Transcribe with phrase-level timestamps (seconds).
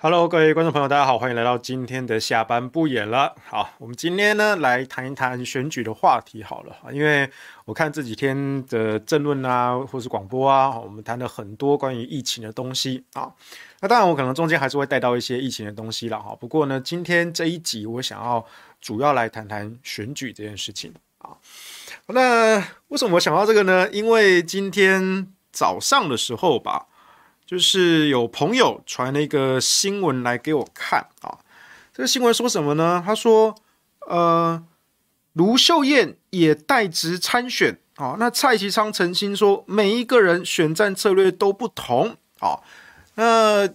[0.00, 3.34] Hello，各位观众朋友，大家好，欢迎来到今天的下班不演了。
[3.44, 7.28] 好，我们今天呢来谈一谈选举的话题好了，因为
[7.64, 13.28] 我看这几天的政论啊，或是广播啊，我们谈了很多关于疫情的东西啊。
[13.80, 16.32] 那当然，我可能中间还是会带到一些疫情的东西了哈。
[16.32, 18.46] 不过呢，今天这一集我想要
[18.80, 21.34] 主要来谈谈选举这件事情啊。
[22.06, 23.90] 那为什么我想到这个呢？
[23.90, 26.86] 因为今天早上的时候吧。
[27.48, 31.38] 就是有朋友传了一个新闻来给我看啊，
[31.94, 33.02] 这个新闻说什么呢？
[33.02, 33.54] 他说，
[34.06, 34.62] 呃，
[35.32, 38.16] 卢秀燕也代职参选啊。
[38.18, 42.60] 那蔡其昌澄清说，每一个人选战策略都不同啊。
[43.14, 43.66] 那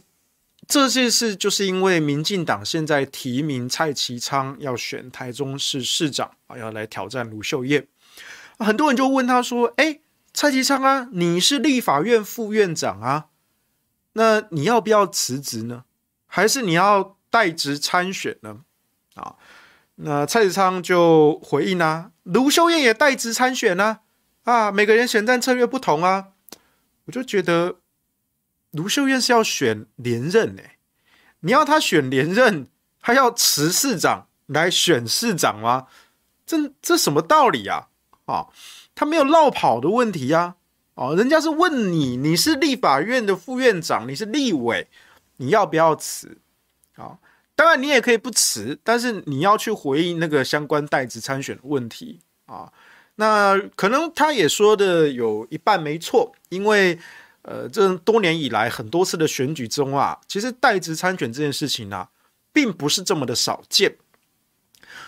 [0.68, 7.88] 这件事就是因为民进党现在提名蔡其昌要选台中市市长啊，要来挑战卢秀燕。
[8.60, 10.00] 很多人就问他说，哎，
[10.32, 13.26] 蔡其昌啊，你是立法院副院长啊。
[14.14, 15.84] 那你要不要辞职呢？
[16.26, 18.62] 还是你要代职参选呢？
[19.16, 19.36] 啊，
[19.96, 24.00] 那蔡其昌就回应啊，卢秀燕也代职参选呢。
[24.44, 26.30] 啊，每个人选战策略不同啊。
[27.06, 27.80] 我就觉得
[28.72, 30.64] 卢秀燕是要选连任呢。
[31.42, 32.68] 你要他选连任，
[33.00, 35.88] 他要辞市长来选市长吗？
[36.46, 37.90] 这这什么道理啊？
[38.26, 38.48] 啊，
[38.96, 40.56] 他没有落跑的问题呀。
[40.96, 44.88] 哦，人家是问你，你是立法院的副院长，你是立委，
[45.38, 46.38] 你要不要辞？
[46.96, 47.18] 啊，
[47.56, 52.72] 当然你也可以不辞，但是你要去回应那个相关代职参选的问题啊。
[53.16, 56.98] 那可能他也说的有一半没错，因为
[57.42, 62.10] 呃，这多年以来很多次的选举中啊，其实代职参选这件事情啊，
[62.52, 63.98] 并不是这么的少见。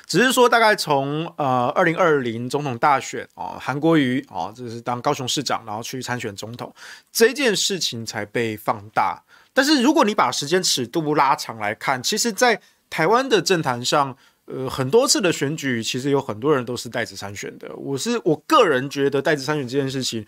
[0.07, 6.73] 只是说，大概从呃二零二零总统大选啊，韩国瑜啊，这是当高雄市长，然后去参选总统
[7.11, 9.23] 这件事情才被放大。
[9.51, 17.75] 但是如果你把时间尺度拉长来看，其实，在台湾的政坛上，呃，很多次的选举，其实有很多人都是代职参选的。
[17.75, 20.25] 我是我个人觉得，代职参选这件事情，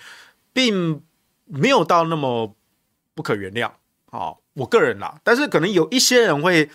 [0.52, 1.02] 并
[1.46, 2.56] 没有到那么
[3.14, 3.70] 不可原谅
[4.10, 5.20] 啊，我个人啦。
[5.24, 6.70] 但是可能有一些人会。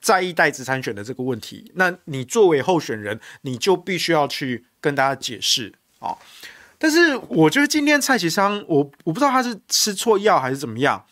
[0.00, 6.18] 在意代职参选的这个问题，那你作为候选人，你就必须要去跟大家解释啊、哦。
[6.78, 11.04] 但是我觉得今天蔡其昌，我我不知道他是吃错药还是怎么样，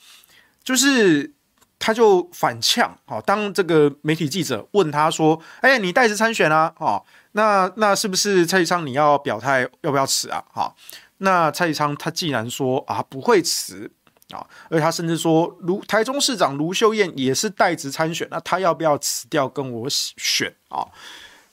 [0.62, 1.32] 就是
[1.78, 6.72] 他就反呛啊、当这个媒体记者问他说：“哎，你代职参选啊？
[6.78, 10.74] 哦，那那是不是蔡其昌你要表态要不要辞啊？”哈、
[11.18, 13.90] 那蔡其昌他既然说啊不会辞。
[14.34, 20.86] 啊，而他甚至说，卢台中市长卢秀燕也是代职参选，那他要不要辞掉跟我选啊？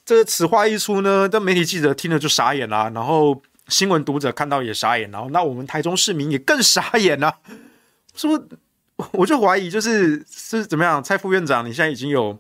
[0.04, 7.38] 这此话一出呢，这媒体记者听了就傻眼了，然后新闻读者看到也傻眼，然后那我们台中市民也更傻眼了，
[8.16, 8.44] 是不是？
[9.14, 11.04] 我就怀疑，就是是怎么样？
[11.04, 12.38] 蔡副院长，你现在已经有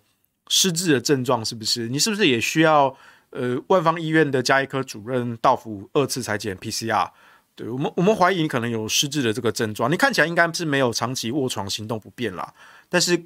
[0.47, 1.87] 失智的症状，是不是？
[1.87, 2.95] 你是不是也需要
[3.31, 7.09] 呃万芳医院的加医科主任到府二次裁剪 PCR？
[7.55, 9.91] 对我们，我们怀疑你可能有失智的这个症状。
[9.91, 12.53] 你看起来应该是没有长期卧床行动不便啦，
[12.89, 13.21] 但是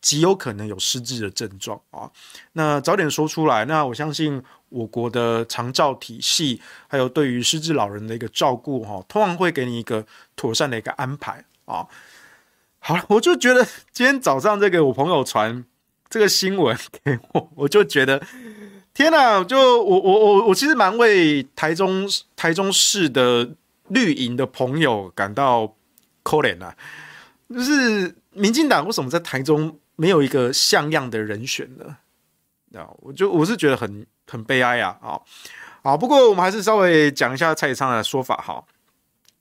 [0.00, 2.10] 极有可能有失智的症状啊。
[2.52, 10.04] 那早点说出来，那我相信我国的长照体系，还有对于失智老人的一个照顾，哈，通常会给你一个
[10.34, 11.86] 妥善的一个安排啊。
[12.78, 15.64] 好了，我就觉得今天早上这个我朋友传
[16.10, 18.22] 这个新闻给我，我就觉得。
[18.94, 22.06] 天呐，就我我我我其实蛮为台中
[22.36, 23.50] 台中市的
[23.88, 25.74] 绿营的朋友感到
[26.22, 26.76] 可怜啊，
[27.48, 31.96] 就是民进党为什么在台中没有一个像样的人选呢？
[32.78, 34.98] 啊，我就我是觉得很很悲哀啊！
[35.02, 35.20] 啊，
[35.82, 38.64] 好，不过我们还是稍微讲一下蔡其昌的说法哈。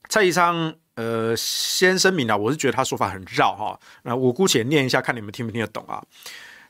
[0.09, 3.80] 蔡其昌，呃，先声明啊，我是觉得他说法很绕哈。
[4.03, 6.03] 那我姑且念一下，看你们听不听得懂啊？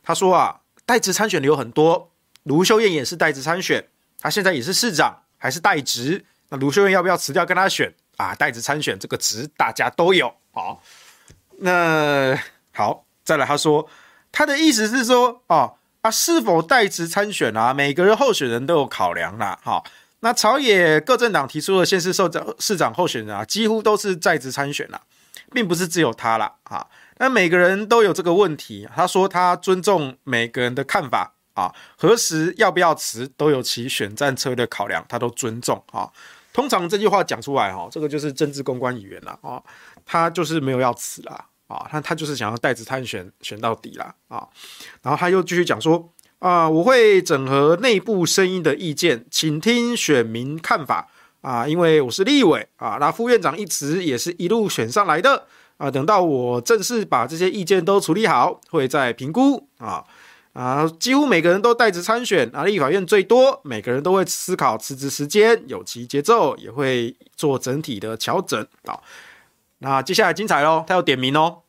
[0.04, 2.11] 他说啊，代职参选的有很多。
[2.44, 3.86] 卢秀燕也是代职参选，
[4.20, 6.26] 她现在也是市长，还是代职。
[6.50, 8.36] 那卢秀燕要不要辞掉跟他选啊？
[8.36, 10.34] 代职参选这个职大家都有。
[10.52, 10.84] 好，
[11.60, 12.38] 那
[12.74, 13.88] 好，再来他说，
[14.32, 17.74] 他的意思是说，哦啊，是否代职参选啊？
[17.74, 19.58] 每个人候选人都有考量啦。
[19.64, 19.86] 好，
[20.20, 25.00] 那朝野各政党提出的县市首长、市长候选人啊，几乎都是在职参选啦，
[25.54, 26.56] 并不是只有他啦。
[26.64, 26.86] 啊，
[27.20, 28.90] 那每个人都有这个问题。
[28.94, 31.36] 他说他尊重每个人的看法。
[31.53, 36.09] 啊，何时要不要辞都有其选战策略考量，他都尊重啊。
[36.53, 39.62] 通常这句话讲出来哈，这个就是政治公关语言了啊。
[40.06, 44.45] 他就是没有要辞啦啊，他他就是想要代职参选选到底啦啊。
[45.01, 51.07] 然后他又继续讲说啊，我会整合内部声音的意见，请听选民看法
[51.42, 55.45] 啊，因为我是立委啊，那副院长一职也是一路选上来的
[55.77, 60.04] 啊，等到我正式把这些意见都处理好，会再评估啊
[60.53, 69.00] 啊，几乎每个人都带职参选啊，立法院最多，每个人都会思考辞职时间、有其节奏，也会做整体的调整啊。
[69.80, 71.59] 那接下来精彩喽，他要点名哦。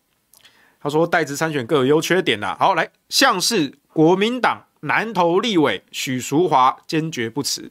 [0.80, 2.56] 他说带职参选各有优缺点呐。
[2.58, 7.70] 好，来，像是国民党南投立委许淑华坚决不辞。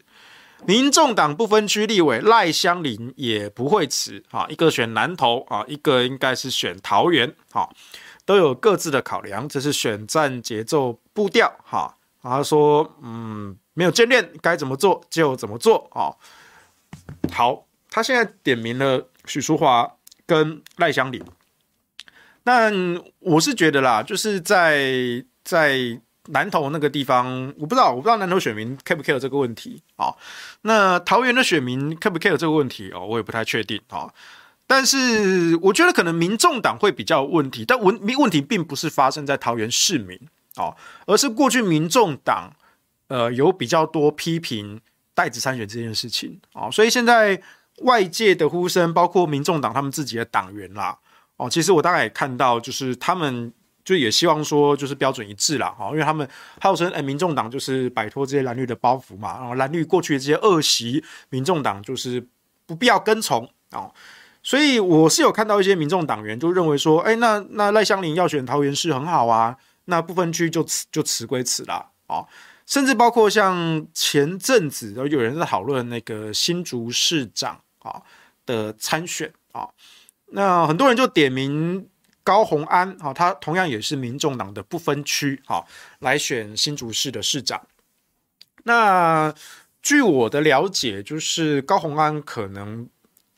[0.65, 7.67] 民众党不分区立委赖香伶也不会辞啊，一个选南投啊，一个应该是选桃园啊，
[8.25, 11.97] 都有各自的考量，这是选战节奏步调哈。
[12.21, 16.13] 他说，嗯，没有眷恋，该怎么做就怎么做啊。
[17.33, 19.91] 好，他现在点名了许淑华
[20.25, 21.23] 跟赖香伶，
[22.44, 22.73] 但
[23.19, 26.00] 我是觉得啦，就是在在。
[26.27, 30.13] 南投那个地方，我不知道，我不知道南投选民 care 不 care 这个问题啊？
[30.62, 33.03] 那桃园的选民 care 不 care 这个问题哦？
[33.03, 34.07] 我也不太确定啊。
[34.71, 40.18] 但是我觉得可能民众党会比较问题，但问问题并不是发生在桃园市民
[40.56, 40.73] 啊，
[41.06, 42.50] 而是过去民众党
[43.09, 44.79] 呃有比较多批评
[45.13, 47.41] 代职参选这件事情啊，所以现在
[47.79, 50.97] 外界的呼声，包括民众党他们自己的党员啦，
[51.35, 53.51] 哦，其实我大概也看到，就是他们。
[53.83, 56.25] 就也希望说，就是标准一致啦，哈，因为他们
[56.62, 62.24] 号称哎，民众党就是摆脱这些蓝绿的包袱嘛，然后蓝绿过去的这些恶习，民众党就是
[62.67, 63.91] 不必要跟从哦，
[64.43, 72.25] 所以我是有看到一些民众党员就认为说，哎，那那赖香林要选桃园市很好啊，那不分区就辞就辞归辞啦，啊，
[72.65, 78.01] 甚至包括像前阵子有人在讨论那个新竹市长啊
[78.45, 79.69] 的参选啊，
[80.27, 81.88] 那很多人就点名。
[82.23, 85.65] 高虹安，好，他同样也是民众党的不分区，啊，
[86.01, 87.59] 来选新竹市的市长。
[88.63, 89.33] 那
[89.81, 92.88] 据我的了解，就是高虹安可能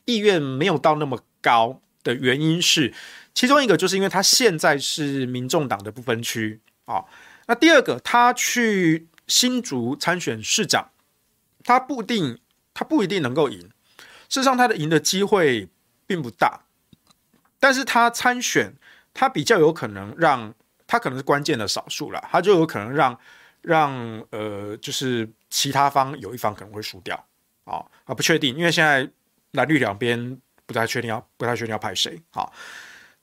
[0.04, 2.92] 意愿没有到那么高的原因是，
[3.34, 7.04] 其中一个就是因为他现在是民众党的不分区，啊，
[7.46, 10.90] 那第二个他去新竹参选市长，
[11.62, 12.38] 他不一定，
[12.72, 13.60] 他不一定能够赢，
[14.28, 15.68] 事实上他的赢的机会
[16.06, 16.60] 并不大。
[17.58, 18.74] 但是他参选，
[19.14, 20.54] 他比较有可能让
[20.86, 23.18] 他可能是关键的少数了，他就有可能让
[23.62, 27.16] 让呃，就是其他方有一方可能会输掉。
[27.64, 29.10] 啊啊，不确定，因为现在
[29.54, 32.48] 蓝绿两边不太确定要不太确定要派谁啊。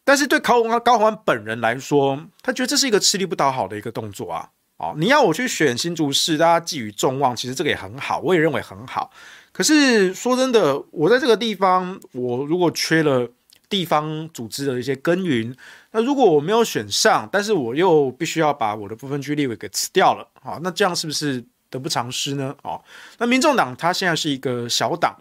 [0.03, 4.93] 但是对高虹安高虹安本人来说，他觉得这是一个吃力不讨好的一个动作啊啊！
[4.97, 9.11] 你要我去选新竹市，大家寄予众望，其实这个也很好，我也认为很好。
[9.51, 13.29] 可是说真的，我在这个地方，我如果缺了。
[13.71, 15.55] 地方组织的一些耕耘，
[15.91, 22.53] 那如果我没有选上，但是我又必须要把我的部分区立委给辞掉了，好，那这样是不是得不偿失呢？
[22.63, 22.83] 哦，
[23.17, 25.17] 那民众党它现在是一个小党，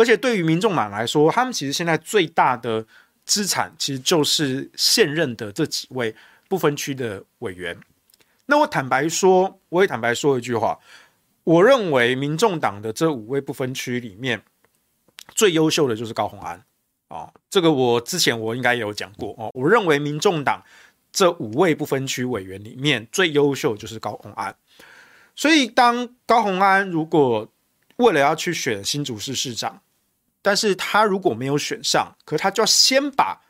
[0.00, 2.86] 而且对于民众党来说，他们其实现在最大的
[3.26, 6.16] 资产其实就是现任的这几位
[6.48, 7.78] 不分区的委员。
[8.46, 10.78] 那我坦白说，我也坦白说一句话，
[11.44, 14.42] 我认为民众党的这五位不分区里面
[15.34, 16.64] 最优秀的就是高虹安。
[17.08, 19.50] 哦，这个我之前我应该也有讲过哦。
[19.52, 20.64] 我认为民众党
[21.12, 24.56] 这五位不分区委员里面最优秀就是高虹安，
[25.36, 27.46] 所以当高虹安如果
[27.96, 29.82] 为了要去选新竹市市长，
[30.42, 33.40] 但是他如果没有选上，可他就要先把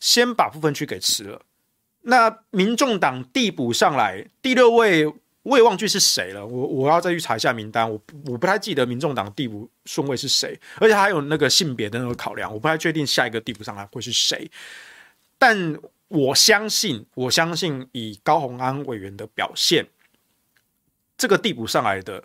[0.00, 1.42] 先把部分区给辞了，
[2.02, 5.12] 那民众党递补上来第六位。
[5.44, 14.50] 我也忘记是谁了，我我要再去查一下名单，我我不太记得民众党递补顺位是谁，而且还有那个性别的那个考量，我不太确定下一个递补上来会是谁。
[15.38, 15.78] 但
[16.08, 19.86] 我相信，我相信以高虹安委员的表现，
[21.16, 22.22] 这个递补上来的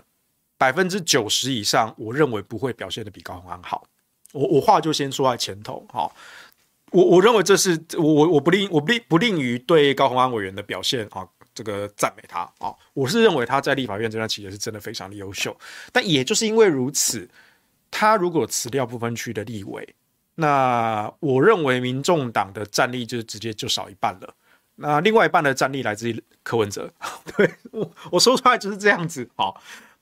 [0.58, 3.88] 百分之九十以上，我认为不会表现的比高虹安好。
[4.34, 6.12] 我我话就先说在前头，哈，
[6.92, 11.26] 我我认为这是我我我不吝我不吝不吝于对高虹安委员的表现啊。
[11.56, 15.56] 这个赞美他啊，我是认为他在立法院这段期间是真的非常的优秀，
[15.92, 17.30] 但也就是因为如此，
[17.92, 19.88] 他如果辞掉部分区的立委，
[20.34, 24.34] 那我认为民众党的战力就直接就少一半了。
[24.78, 26.92] 那另外一半的战力来自于柯文哲，
[27.38, 29.54] 对，我我说出来就是这样子啊。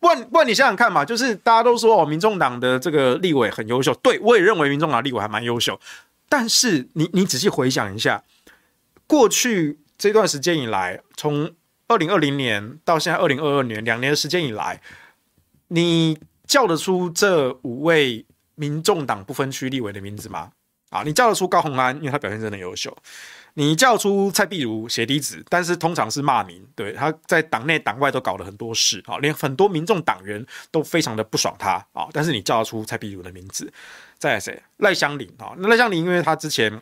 [0.01, 5.79] 不然不然你想想看嘛，就是大家都说哦，民众党的这个立委很优秀，对，我也认为民众党立委还蛮优秀，
[6.27, 8.21] 但是你你仔细回想一下
[9.07, 9.77] 过去。
[10.01, 11.51] 这段时间以来，从
[11.87, 14.81] 二零二零年到现在二零二二年两年的时间以来，
[15.67, 16.17] 你
[16.47, 20.53] 叫得出这五位民众党不分区立委的名字吗？
[20.89, 22.97] 啊，你叫得出高虹安，因为他表现真的优秀。
[23.53, 32.07] 你叫出蔡壁如血滴子，但是通常是骂名，对，他在党内党外都搞了很多事啊，连很多民众党员都非常的不爽他啊。
[32.13, 33.71] 但是你叫出蔡壁如的名字，
[34.17, 34.61] 再来谁？
[34.77, 36.81] 赖香林啊，那赖香林因为他之前。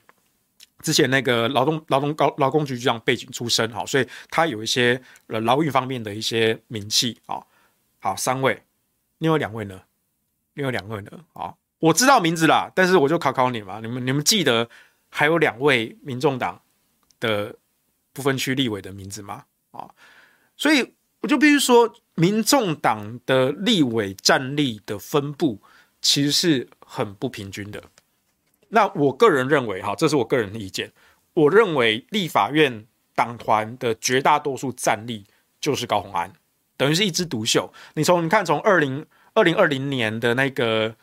[0.82, 7.44] 之前那个劳动劳动高劳工局局长背景出身，好，所以他有一些呃劳运方面的一些名气，啊，
[8.00, 8.64] 好，三位，
[9.18, 9.82] 另外两位呢？
[10.54, 11.12] 另外两位呢？
[11.34, 14.70] 啊，我知道名字啦，但是我就考考你嘛，你们你们记得
[15.10, 16.62] 还有两位民众党
[17.20, 17.56] 的
[18.13, 19.44] 不分区立委的名字吗？
[19.72, 19.89] 啊，
[20.56, 25.62] 所以我就必须说，民众党的立委战力的分布
[26.01, 27.84] 其实是很不平均的。
[28.70, 30.92] 那我个人认为，哈，这是我个人的意见。
[31.34, 32.86] 我认为立法院
[33.16, 35.25] 党团的绝大多数战力
[35.60, 36.32] 就是高虹安，
[36.78, 37.72] 等于是一枝独秀。
[37.96, 40.96] 你从你看，从二零二零二零年的那个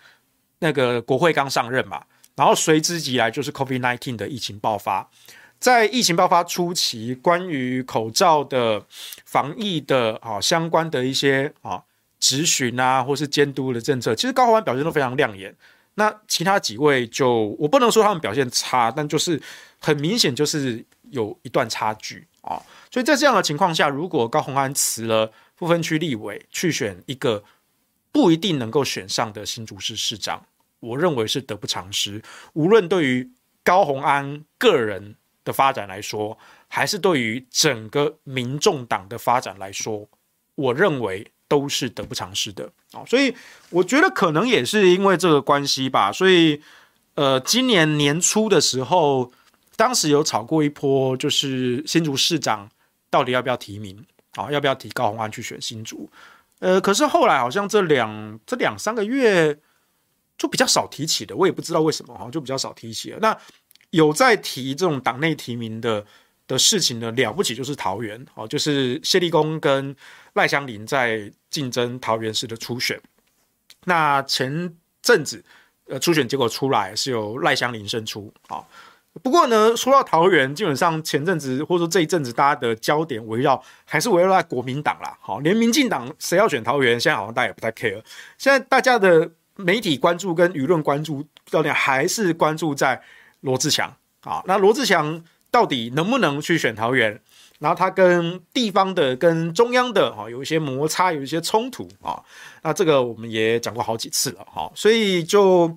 [0.58, 2.04] 那个国会刚上任嘛，
[2.36, 5.10] 然后随之即来就是 COVID-19 的疫情爆发。
[5.58, 8.84] 在疫情爆发初期，关于口罩的
[9.24, 11.82] 防疫的啊相关的一些啊
[12.20, 15.56] 质询啊，或是监督的政策，其实高虹安表现都非常亮眼。
[15.94, 19.40] 那其他几位就我不能说他们表现差，但就是
[19.78, 22.60] 很明显就是有一段差距啊。
[22.92, 27.42] 所以在这样的情况下，如果高虹安辞了不分区立委，去选一个
[28.12, 30.44] 不一定能够选上的新竹市市长，
[30.86, 32.22] 我认为是得不偿失。
[32.52, 33.30] 无论对于
[33.62, 36.38] 高虹安个人的发展来说，
[36.68, 40.08] 还是对于整个民众党的发展来说，
[40.54, 41.26] 我认为。
[41.48, 43.32] 都是得不偿失的啊，所以
[43.70, 46.60] 我觉得可能也是因为这个关系吧，所以
[47.14, 49.30] 呃，今年年初的时候，
[49.76, 52.68] 当时有炒过一波，就是新竹市长
[53.08, 56.10] 到底要不要提名啊，要不要提高虹安去选新竹？
[56.58, 59.56] 呃，可是后来好像这两这两三个月
[60.38, 63.18] 就比较少提起的，我也不知道为什么哈，就比较少提起了。
[63.20, 63.36] 那
[63.90, 66.04] 有在提这种党内提名的
[66.46, 69.94] 的事情呢，了不起就是桃园哦，就是谢立功跟
[70.34, 73.00] 赖香林在竞争桃园市的初选。
[73.84, 75.44] 那前阵子
[75.86, 78.62] 呃初选结果出来是由赖香林胜出啊。
[79.22, 85.16] 不过呢，说到桃园，基本上前阵子或者说这一阵子大家的焦点围绕还是围绕在国民党啦。
[85.22, 88.02] 好，连民进党谁要选桃园，现在好像大家也不太 care。
[88.36, 93.02] 现在大家的媒体关注跟舆论关注焦点还是关注在
[93.40, 94.42] 罗志强啊。
[94.46, 95.22] 那罗志强。
[95.48, 97.18] 到底能不能去选桃园？
[97.60, 102.20] 然后他跟地方的、跟中央的哈有一些摩擦，有一些冲突啊。
[102.62, 105.74] 那这个我们也讲过好几次了哈，所以就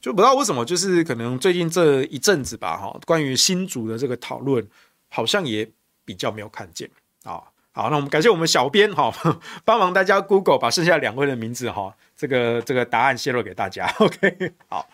[0.00, 4.64] 就不知道为什么，就是可能最近这一阵子吧哈，关于新竹的这个讨论
[5.08, 5.68] 好像也
[6.04, 6.88] 比较没有看见
[7.24, 7.42] 啊。
[7.72, 9.12] 好，那我们感谢我们小编哈，
[9.64, 13.86] 帮忙大家 Google 把剩下两位的名字哈，这个这个答案泄露给大家。
[13.98, 14.86] OK，好。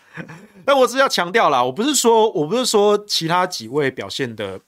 [0.63, 4.59] 但我只要强调啦，我不是说，我不是说其他几位表现的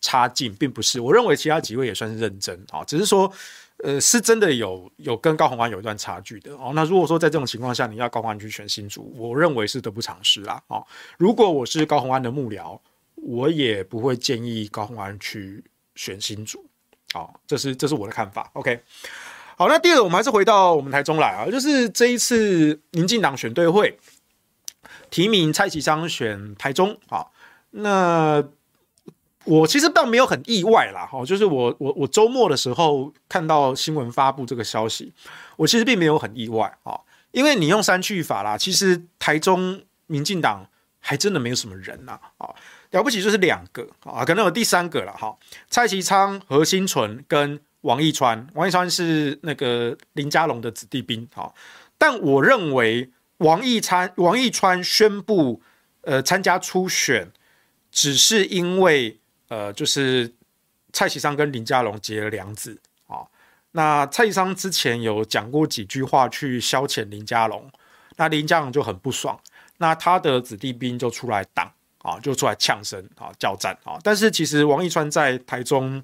[0.00, 0.98] 差劲，并不是。
[0.98, 3.30] 我认为其他几位也算是认真啊，只是说，
[3.84, 6.72] 呃，是真的有有跟高虹安有一段差距的哦。
[6.74, 10.62] 那如果说在这种情况下，你要高虹安去选新竹，我认为是得不偿失啦。
[10.68, 10.84] 哦。
[11.18, 12.78] 如果我是高虹安的幕僚，
[13.14, 15.62] 我也不会建议高虹安去
[15.94, 16.64] 选新竹。
[17.12, 18.50] 好，这是这是我的看法。
[18.54, 18.78] OK，
[19.58, 23.98] 好，那第二，我们还是回到我们台中来啊，就是这一次民进党选对会。
[25.08, 27.24] 提名蔡其昌选台中啊，
[27.70, 28.44] 那
[29.44, 35.12] 我其实倒没有很意外啦，哈，就是我我我周末的时候看到新闻发布这个消息，
[35.56, 42.50] 我其实并没有很意外啊，因为你用删去法啦，其实台中民进党还真的没有什么人呐，啊，
[42.90, 45.34] 了不起就是两个啊，可能有第三个了哈，
[45.70, 51.52] 蔡其昌、何欣纯跟王义川，王义川是那个林佳龙的子弟兵啊，
[51.98, 53.10] 但我认为。
[53.40, 55.60] 王义川，王义川宣布，
[56.00, 57.30] 呃，参加初选，
[57.90, 60.32] 只是因为，呃，就是
[60.90, 63.20] 蔡其昌跟林佳龙结了梁子啊。
[63.72, 67.70] 那蔡其昌之前有讲过几句话去消遣林佳龙，
[68.16, 69.38] 那林佳龙就很不爽，
[69.76, 73.98] 那他的子弟兵就出来挡啊，就出来呛声啊，叫战啊。
[74.02, 76.02] 但是其实王义川在台中，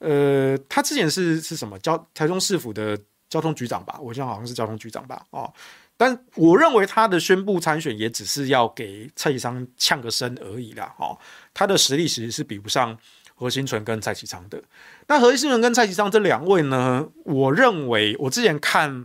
[0.00, 3.98] 呃，他之前是是什么交台中市府的交通局长吧？
[4.00, 5.50] 我想好像是交通局长吧，哦。
[5.96, 11.16] 但我认为他的宣布参选也只是要给蔡其昌呛个声而已啦，哦，
[11.52, 12.98] 他的实力其实是比不上
[13.34, 14.62] 何欣纯跟蔡其昌的。
[15.08, 19.04] 那何欣纯跟蔡其昌这两位呢，我认为我之前看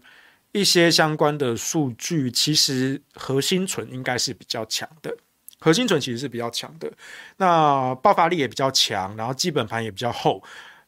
[0.54, 5.14] 一些相关的数据，其实何欣纯应该是比较强的。
[5.60, 6.90] 何欣纯其实是比较强的，
[7.36, 10.42] 那爆发力也比较强，然后基本盘也比较厚，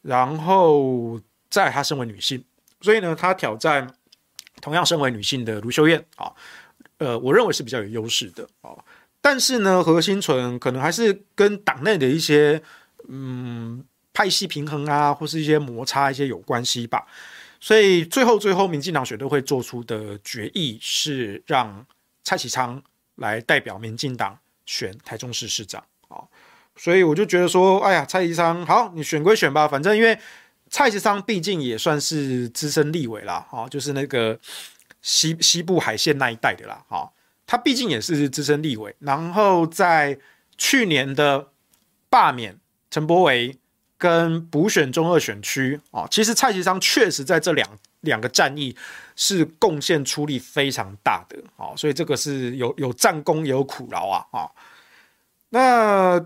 [0.08, 2.44] 然后再她身为女性，
[2.82, 3.94] 所以呢，她挑战。
[4.60, 6.34] 同样身为女性的卢秀燕啊，
[6.98, 8.72] 呃，我认为是比较有优势的啊。
[9.22, 12.60] 但是呢，何心存可能还是跟党内的一些
[13.08, 17.06] 嗯派系平衡啊，或是一些摩擦一些有关系吧。
[17.60, 21.86] 所以最后最后，民进党选队会做出的决议是让
[22.24, 22.82] 蔡启昌
[23.18, 25.84] 来代表民进党选台中市市长。
[26.78, 30.18] 所以我就觉得说，哎呀，蔡其昌好，你选归选吧，反正因为
[30.70, 34.38] 蔡其昌毕竟也算是资深立委啦，啊，就是那个
[35.02, 37.10] 西西部海线那一带的啦，啊，
[37.46, 40.18] 他毕竟也是资深立委，然后在
[40.58, 41.48] 去年的
[42.10, 42.58] 罢免
[42.92, 43.58] 陈柏惟
[43.98, 47.68] 跟补选中二选区啊，其实蔡其昌确实在这两
[48.02, 48.76] 两个战役
[49.16, 54.52] 是贡献出力非常大的啊，所以这个是有有战功也有苦劳啊啊。
[55.50, 56.24] 那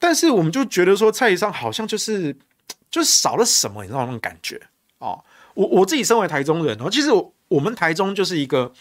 [0.00, 2.36] 但是我们就觉得说蔡其昌好像就是
[2.90, 4.60] 就是少了什么，你知道那种感觉
[4.98, 5.14] 啊？
[5.54, 8.72] 我我自己身为台中人，其实我我们台中就是一个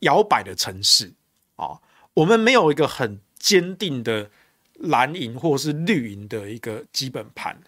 [0.00, 1.12] 摇摆的城市
[1.56, 1.80] 啊，
[2.14, 4.30] 我们没有一个很坚定的
[4.74, 7.60] 蓝营或是绿营的一个基本盘，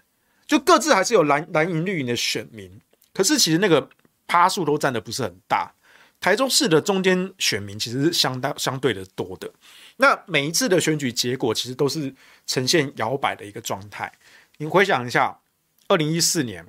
[0.46, 2.80] 就各自还是有蓝蓝营绿营的选民，
[3.12, 3.88] 可是其实那个
[4.26, 5.72] 趴数都占的不是很大。
[6.18, 9.50] 台中市的中间选民其实是相当相对的多的。
[9.98, 12.14] 那每一次的选举结果其实都是
[12.46, 14.12] 呈现摇摆的一个状态。
[14.58, 15.40] 你回想一下，
[15.88, 16.66] 二零一四年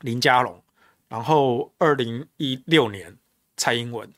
[0.00, 0.62] 林佳龙，
[1.08, 3.16] 然后二零一六年
[3.56, 4.12] 蔡英文，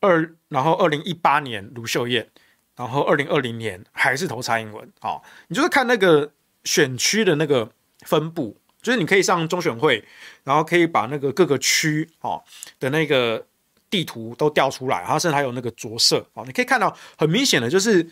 [0.00, 2.30] 二然后二零一八年卢秀燕，
[2.76, 4.92] 然后二零二零年还是投蔡英文。
[5.00, 6.32] 好，你就是看那个
[6.64, 10.04] 选区的那个分布，就是你可以上中选会，
[10.44, 12.44] 然后可以把那个各个区哦
[12.78, 13.46] 的那个。
[13.94, 18.04] 地图都调出来，然后甚至还有那个着色啊，你可以看到很明显的，就是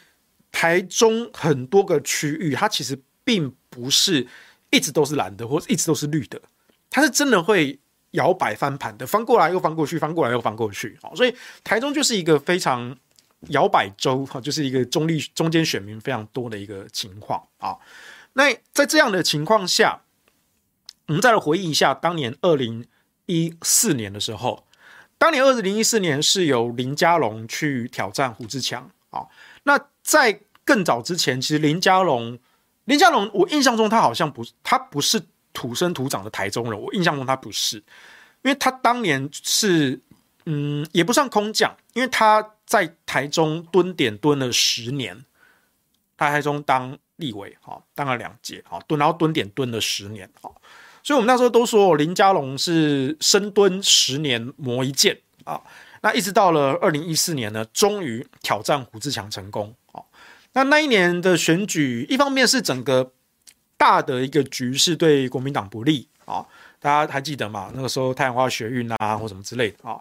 [0.52, 4.24] 台中很多个区域，它其实并不是
[4.70, 6.40] 一直都是蓝的，或者一直都是绿的，
[6.88, 7.80] 它是真的会
[8.12, 12.96] 摇摆翻盘的，翻过来又翻过去，翻过来又翻过去，所以台中就是一个非常
[13.48, 17.76] 摇摆州，哈就是一个中立中间选民非常多的一个情况啊。
[18.34, 20.02] 那在这样的情况下，
[21.08, 22.86] 我们再来回忆一下当年二零
[23.26, 24.64] 一四年的时候。
[25.22, 29.24] 当年二零一四年是由林佳龙去挑战胡志强啊。
[29.62, 32.36] 那在更早之前，其实林佳龙，
[32.86, 36.80] 林佳龙，我印象中他好像不，他不是土生土长的台中人。
[36.80, 40.00] 我印象中他不是，因为他当年是，
[40.46, 45.24] 嗯，也不算空降，因为他在台中蹲点蹲了十年，
[46.16, 50.50] 他台中当立委，哈，当了两届，哈，蹲然后蹲点蹲了十年，哈。
[51.02, 55.60] 所以，我们那时候都说林佳龙是深蹲十年磨一剑啊。
[56.00, 60.02] 那一直到了二零一四年呢，终于挑战胡志强成功啊。
[60.52, 63.12] 那那一年的选举，一方面是整个
[63.76, 66.44] 大的一个局势对国民党不利啊，
[66.80, 67.70] 大家还记得吗？
[67.74, 70.00] 那个时候太阳花学运啊，或什么之类的啊。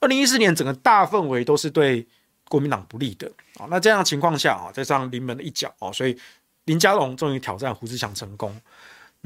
[0.00, 2.06] 二零一四年整个大氛围都是对
[2.48, 3.66] 国民党不利的啊。
[3.70, 6.16] 那这样的情况下啊，再上临门的一脚啊，所以
[6.64, 8.54] 林佳龙终于挑战胡志强成功。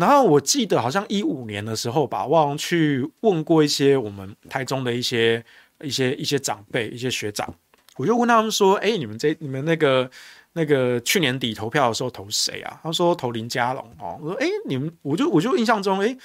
[0.00, 5.44] 然后我记得好像一五年的时候吧，我好像去问过一些我们台中的一些
[5.82, 7.46] 一些一些长辈、一些学长，
[7.98, 10.10] 我就问他们说：“哎，你们这你们那个
[10.54, 14.18] 那个去年底投票的时候投谁啊？”他说投林佳龙哦。
[14.22, 16.16] 我说：“哎，你们我就我就印象中，哎，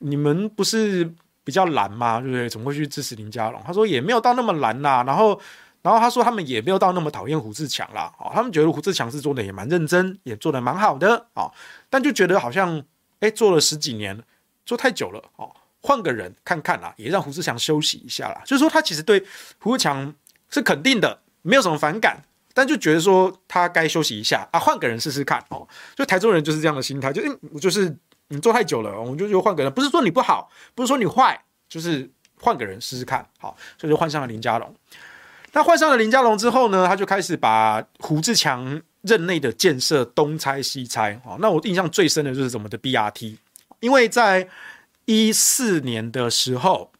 [0.00, 1.10] 你们不是
[1.44, 2.20] 比较蓝吗？
[2.20, 2.46] 对不对？
[2.46, 5.40] 怎么会去支持林佳龙？”他说：“也没有到那么蓝呐。”然后
[5.80, 8.12] 然后他说他们也没有到那么讨厌胡志强啦。
[8.18, 11.50] 哦，他们觉得胡志强是做的也蛮认真，也做的蛮好的哦，
[11.88, 12.84] 但就觉得好像。
[13.20, 14.22] 哎，做了十几年，
[14.66, 15.50] 做太久了哦，
[15.80, 18.42] 换个人看看啦，也让胡志强休息一下啦。
[18.44, 19.24] 就是说，他其实对
[19.58, 20.14] 胡志强
[20.50, 22.22] 是肯定的，没有什么反感，
[22.52, 25.66] 但就觉得说他该休息一下啊，换个人试试看哦。
[25.94, 27.22] 就台中人就是这样的心态，就
[27.52, 27.94] 我就是
[28.28, 34.74] 你做太久了，我们就就换个人，不是说你不好，不是说你坏，就是换个人试试看，好，所以就换上了林佳龙。
[35.52, 38.82] 那换上了林佳龙之后呢，他就开始把胡志强。
[39.04, 43.36] 任内的建设东拆西拆，哦，那我印象最深的就是什么的 BRT，
[43.80, 44.48] 因为在
[45.04, 46.90] 一四年的时候，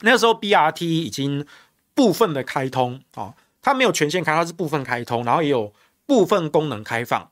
[0.00, 1.46] 那时候 BRT 已经
[1.94, 5.70] 部分的开通，哦，它没有全线开，它是部分开通，然后也有
[6.06, 7.30] 部分功能开放，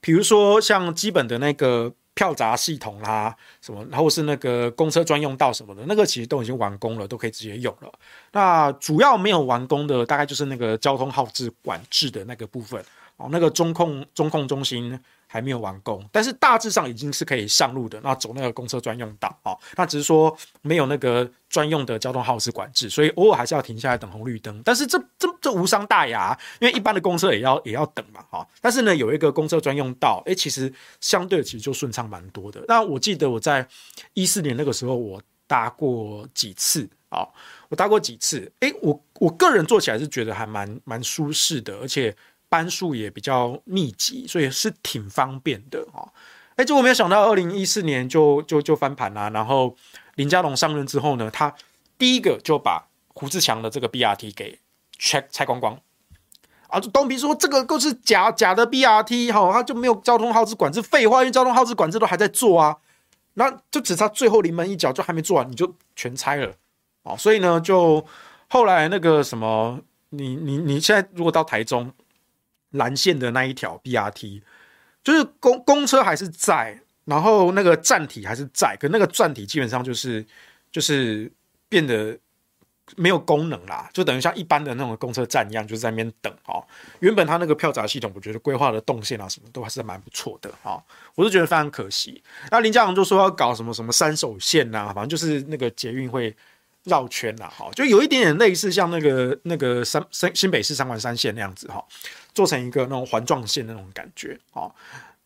[0.00, 7.90] 比如说像基本的那个票闸系统啦，什么，然后是那个公车专用道什么的，那个其实都已经完工了，都可以直接用了。
[8.32, 12.84] 那主要没有完工的，大概就是那个交通号志管制的那个部分。
[13.18, 18.00] 哦，那个中控中控中心还没有完工，但是大致上已经是可以上路的。
[18.00, 24.62] 那走那个公车专用道啊，那只是说没有那个专用的交通号志管制，所以偶尔还是要停下来等红绿灯。
[24.64, 28.46] 但是这这这无伤大雅，因为一般的公车也要也要等嘛，哈。
[28.60, 32.64] 但是呢，有一个公车专用道，诶，其实相对其实就顺畅蛮多的。
[32.68, 33.66] 那我记得我在
[34.14, 37.26] 一四年那个时候，我搭过几次啊，
[37.68, 42.14] 我搭过几次，诶，我我个人坐起来是觉得还蛮蛮舒适的，而且。
[42.48, 46.08] 班数也比较密集，所以是挺方便的啊！
[46.56, 49.30] 哎，结果没有想到，二零一四年就就就翻盘啦。
[49.30, 49.76] 然后
[50.16, 51.54] 林佳龙上任之后呢，他
[51.96, 54.58] 第一个就把胡志强的这个 BRT 给
[54.98, 55.78] 拆拆光光
[56.68, 62.76] 啊，就东平说这个都是假假的 BRT 哈，他就没有交通号志管制，废话，因为交通号志管制都还在做啊，
[63.34, 66.52] 那就只差最后临门一脚，就还没做完，你就全拆了
[67.04, 68.04] 啊，所以呢，就
[68.48, 69.78] 后来那个什么，
[70.10, 71.92] 你你你现在如果到台中
[72.70, 74.42] 蓝线的那一条 BRT，
[75.02, 80.24] 就是公公车还是在，然后那个站体还是在，可那个站体基本上就是
[80.70, 81.30] 就是
[81.68, 82.18] 变得。
[82.96, 86.64] 没有功能啦，就等于像一般的那种公车站一样，就是在那边等哦。
[87.00, 90.82] 原本他那个票闸系统，我觉得规划的动线啊，什么都还是蛮不错的啊。
[91.14, 92.22] 我是觉得非常可惜。
[92.50, 96.34] 那林佳龙就说要搞什么什么三手线呐，反正就是那个捷运会
[96.84, 101.84] 绕圈呐，哈，就有一点点类似像那个那个三三新北市三环三线那样子哈，
[102.38, 104.70] 做成一个那种环状线那种感觉啊。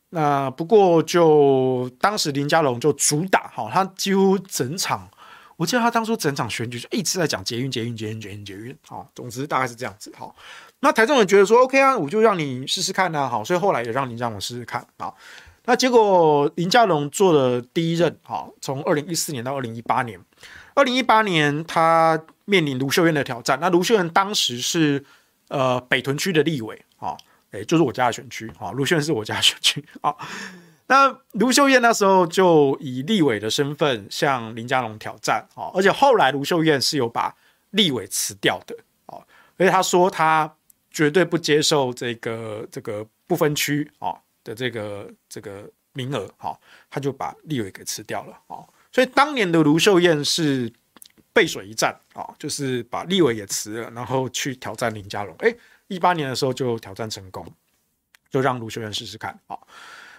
[0.09, 5.07] 那不过就当时林佳龙就主打哈，他几乎整场。
[5.59, 10.35] 我记得他当初整场选举就一直在讲捷运、捷运、捷运、捷运、捷运，好，总之大概是这样子，好。
[10.81, 15.15] 那台中人觉得说 OK 啊，我就让你试试看呐，好，所以后来也让林佳龙试试看，好。
[15.67, 20.19] 那结果林佳龙做了第一任，好，从二零一四年到二零一八年，
[20.75, 25.05] 二零一八年他面临卢秀燕的挑战，那卢秀燕当时是
[25.53, 27.15] 呃北屯区的立委，啊，
[27.51, 30.17] 诶，就是我家的选区，啊，卢秀燕是我家的选区，啊。
[30.89, 37.35] 那卢秀燕那时候就以立委的身份向林佳龙挑战啊，而且后来卢秀燕是有把
[37.71, 39.17] 立委辞掉的啊，
[39.57, 40.53] 而且他说他
[40.91, 46.57] 绝对不接受这个这个不分区啊的这个这个名额啊，
[46.91, 48.61] 他就把立委给辞掉了啊，
[48.91, 50.71] 所以当年的卢秀燕是
[51.33, 55.55] 背水一战啊，就是把立委也辞了，然后去挑战林佳龙，哎，
[55.89, 57.47] 一八年的时候就挑战成功，
[58.31, 59.57] 就让卢秀燕试试看啊。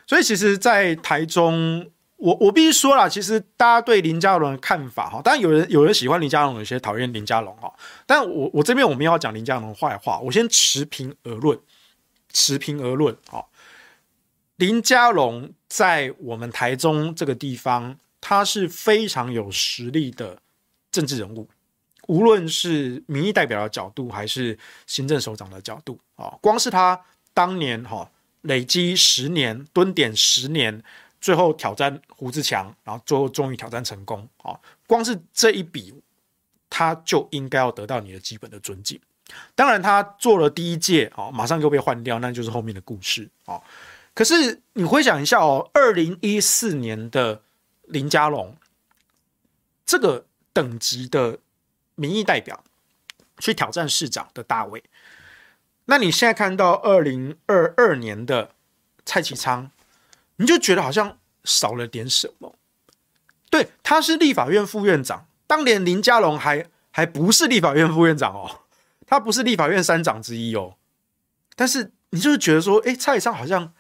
[0.06, 7.74] 所以其实，在台中，我我必须说啦，其实大家对林佳龙的看法哈，当然有人有人喜欢林佳龙，有些讨厌林佳龙哈。
[8.06, 11.58] 但我我这边我们要讲林佳龙坏话，我先持平而论，
[12.34, 13.46] 持平而论啊。
[14.58, 20.43] 林佳龙在我们台中这个地方，他是非常有实力的
[20.94, 21.46] 政治人物，
[22.08, 26.98] 无论是民意代表的角度，还是行政首长的角度啊，光是他
[27.34, 28.10] 当年哈。
[28.44, 30.84] 累积十年蹲点十年，
[31.22, 34.60] 最后挑战胡志强，然后最后终于挑战成功啊！
[34.86, 35.94] 光是这一笔，
[36.70, 39.00] 他就应该要得到你的基本的尊敬。
[39.56, 43.62] 当然，他做了第一届啊，马上又被换掉，那就是后面的故事啊。
[44.14, 47.44] 可是你回想一下哦，二零一四年的
[47.84, 48.58] 林佳龙
[49.86, 51.40] 这个等级的
[51.96, 52.64] 民意代表
[53.40, 54.84] 去挑战市长的大位。
[55.86, 58.52] 那你现在看到二零二二年的
[59.06, 59.70] 蔡启昌，
[60.38, 62.56] 你就觉得好像少了点什么。
[63.50, 68.62] 对，他是立法院副院长，当年林佳龙还还不是立法院副院长哦，
[69.06, 70.78] 他不是立法院三长之一哦。
[71.56, 73.74] 但是你就是觉得说，哎，蔡启昌好像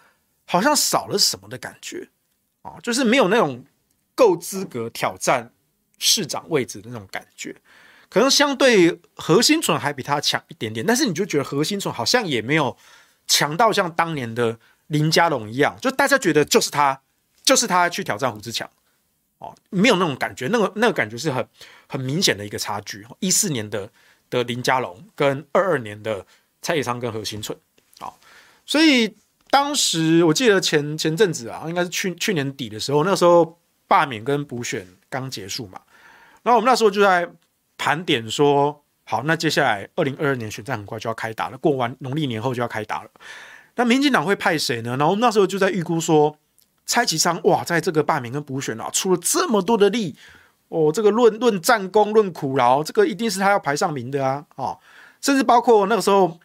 [0.45, 2.09] 好像少了什么的感觉
[2.63, 3.63] 啊，就是没有那种
[4.13, 5.52] 够资格挑战
[6.03, 7.55] 市长位置的那种感觉。
[8.09, 12.77] 可能相对何心存还比他强一点点，但是你就觉得何心存好像也没有
[13.25, 17.01] 强到像当年的林佳龙一样，就大家觉得就是他，
[17.43, 18.69] 就是他去挑战胡志强，
[19.39, 21.47] 哦，没有那种感觉，那个那个感觉是很
[21.87, 23.03] 很明显的一个差距。
[23.19, 23.89] 一四年的
[24.29, 26.23] 的林佳龙跟二二年的
[26.61, 27.57] 蔡其昌跟何欣纯，
[27.97, 28.13] 啊，
[28.65, 29.15] 所以
[29.49, 35.81] 当时我记得前前阵子啊，应该是去去年底的时候，那时候罢免跟补选刚结束嘛，
[36.43, 37.29] 然后我们那时候就在。
[37.75, 43.09] 盘点说好，那接下来二零二二年选战很快就要开打了，过完农历年后就要开打了。
[43.75, 44.91] 那民进党会派谁呢？
[44.91, 46.37] 然后我们那时候就在预估说，
[46.85, 50.15] 蔡其昌哇，在这个罢免跟补选啊，出了这么多的力
[50.69, 54.79] 哦，这个论论战功、论苦劳，这个一定是他要排上名的啊、哦！
[55.19, 56.39] 甚至包括那个时候，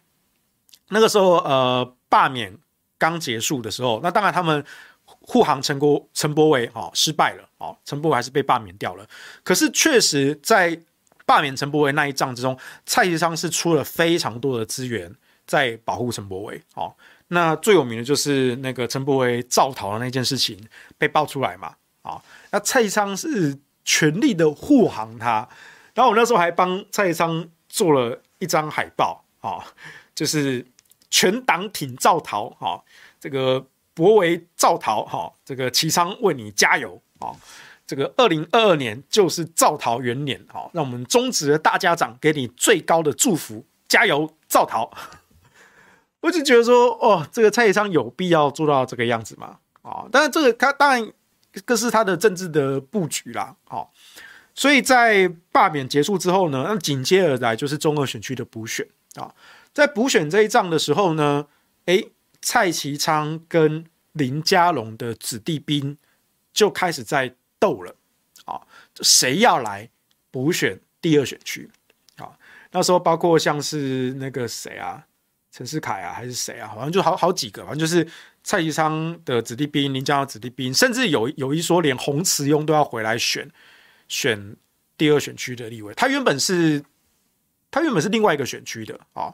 [0.89, 2.57] 那个时候呃，罢免
[2.97, 4.65] 刚结束的时候，那当然他们
[5.05, 9.07] 护航陈国陈柏伟啊失败了哦，陈柏惟还是被罢免掉了。
[9.43, 10.77] 可是确实在
[11.25, 15.13] 罢免陈柏惟那一仗之中，蔡其昌是出了非常多的资源
[15.45, 16.59] 在保护陈柏惟。
[16.73, 16.91] 哦，
[17.27, 20.59] 那最有名的就是那个陈柏惟造逃的那件事情
[20.97, 21.67] 被爆出来嘛。
[22.01, 25.47] 啊、哦，那蔡其昌是全力的护航他。
[25.93, 29.63] 然后我那时候还帮蔡其昌做了一张海报啊、哦，
[30.15, 30.65] 就是
[31.11, 32.79] 全党挺造逃啊，
[33.19, 36.99] 这个博为造逃哈，这个其昌为你加油。
[37.19, 37.35] 哦
[37.85, 44.91] 这个二零二二年就是造桃元年，好，让我们中职的大家长给你最高的祝福，加油造桃！
[46.21, 49.57] 我就觉得说，哦，这个蔡其昌有必要做到这个样子吗？
[49.81, 51.11] 啊，当然这个他当然
[51.65, 53.55] 这是他的政治的布局啦，
[54.53, 59.33] 所以在罢免结束之后呢，那紧接而来就是中二选区的补选，啊。
[59.73, 61.47] 在补选这一仗的时候呢，
[61.85, 62.03] 哎，
[62.39, 65.97] 蔡其昌跟林佳龙的子弟兵
[66.59, 67.95] 就开始在斗了
[68.43, 68.59] 啊，
[69.01, 69.89] 谁要来
[70.29, 71.69] 补选第二选区
[72.17, 72.37] 啊？
[72.71, 75.01] 那时候包括像是那个谁啊，
[75.53, 76.67] 陈世凯啊，还是谁啊？
[76.67, 78.05] 好像就好好几个，反正就是
[78.43, 83.49] 蔡其昌的子弟兵、林佳龙的子弟兵，甚至有有一说连洪慈庸都要回来选
[84.09, 84.57] 选
[84.97, 85.93] 第二选区的立委。
[85.93, 86.83] 他原本是。
[87.71, 89.31] 他原本是另外一个选区的啊，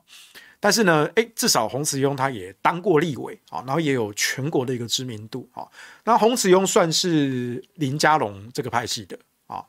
[0.60, 5.68] 但是呢，哎，至少洪慈庸他也当过立委啊，然后也有全国的一个知名度啊。
[6.04, 9.64] 那洪慈庸算是林佳龙这个派系的啊，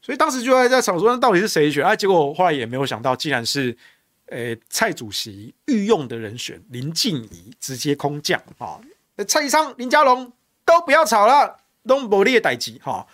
[0.00, 1.84] 所以当时就在在想说，那到底是谁选？
[1.84, 3.76] 哎，结果后来也没有想到，既然是
[4.26, 8.80] 诶蔡主席御用的人选林静怡直接空降啊，
[9.26, 10.32] 蔡其昌、林佳龙
[10.64, 13.06] 都不要吵了，都不列代级哈，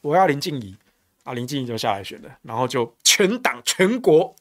[0.00, 0.76] 我要林静怡。
[1.24, 4.34] 啊，林静怡就下来选了，然后就全党全国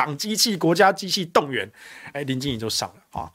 [0.00, 1.70] 党机器、国家机器动员，
[2.14, 3.30] 哎，林静怡就上了啊。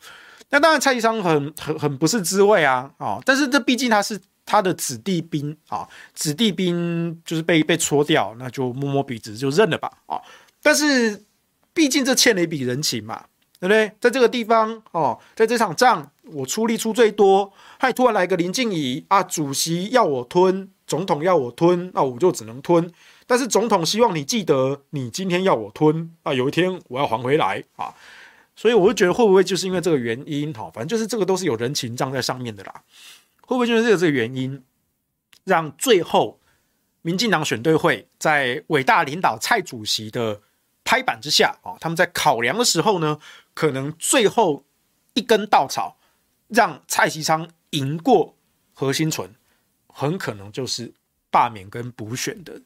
[0.49, 3.19] 那当然，蔡其昌很很很不是滋味啊啊！
[3.23, 10.19] 但是这毕竟他是他的子弟兵啊，子弟兵就是被被戳掉，那就摸摸鼻子就认了吧啊。
[10.63, 11.23] 但是
[11.71, 13.25] 毕竟这欠了一笔人情嘛，
[13.59, 13.91] 对不对？
[14.01, 20.67] 在这个地方哦，在这场仗我出力出最多，还突然来个林静怡啊，主席要我吞。
[20.87, 22.91] 总统要我吞，那我就只能吞。
[23.27, 27.93] 但是总统希望你记得，你今天要我吞啊，有一天我要还回来啊。
[28.55, 30.53] 所以我就觉得会不会就是因为这个原因？
[30.53, 32.83] 哈，反正就是这个都是有人情账在上面的啦。
[33.41, 34.63] 会不会就是这个这个原因，
[35.43, 36.39] 让最后
[37.01, 40.41] 民进党选对会在伟大领导蔡主席的
[40.83, 43.19] 拍板之下啊，他们在考量的时候呢，
[43.53, 44.63] 可能最后
[45.13, 45.97] 一根稻草，
[46.47, 48.35] 让蔡其昌赢过
[48.73, 49.29] 何新纯。
[49.97, 50.93] 很可能就是
[51.31, 52.61] 罢免跟补选的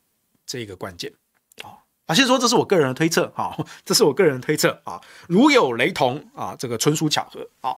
[0.50, 1.14] 这个关键
[1.62, 1.78] 啊！
[2.08, 7.76] 啊，先说这是我个人的推测啊， 这是我个人的推测啊，如有雷同啊，这个纯属巧合啊。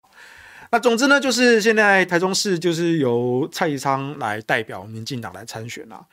[0.70, 6.06] 那总之呢，就是现在台中市就是由蔡其昌来代表民进党来参选啊。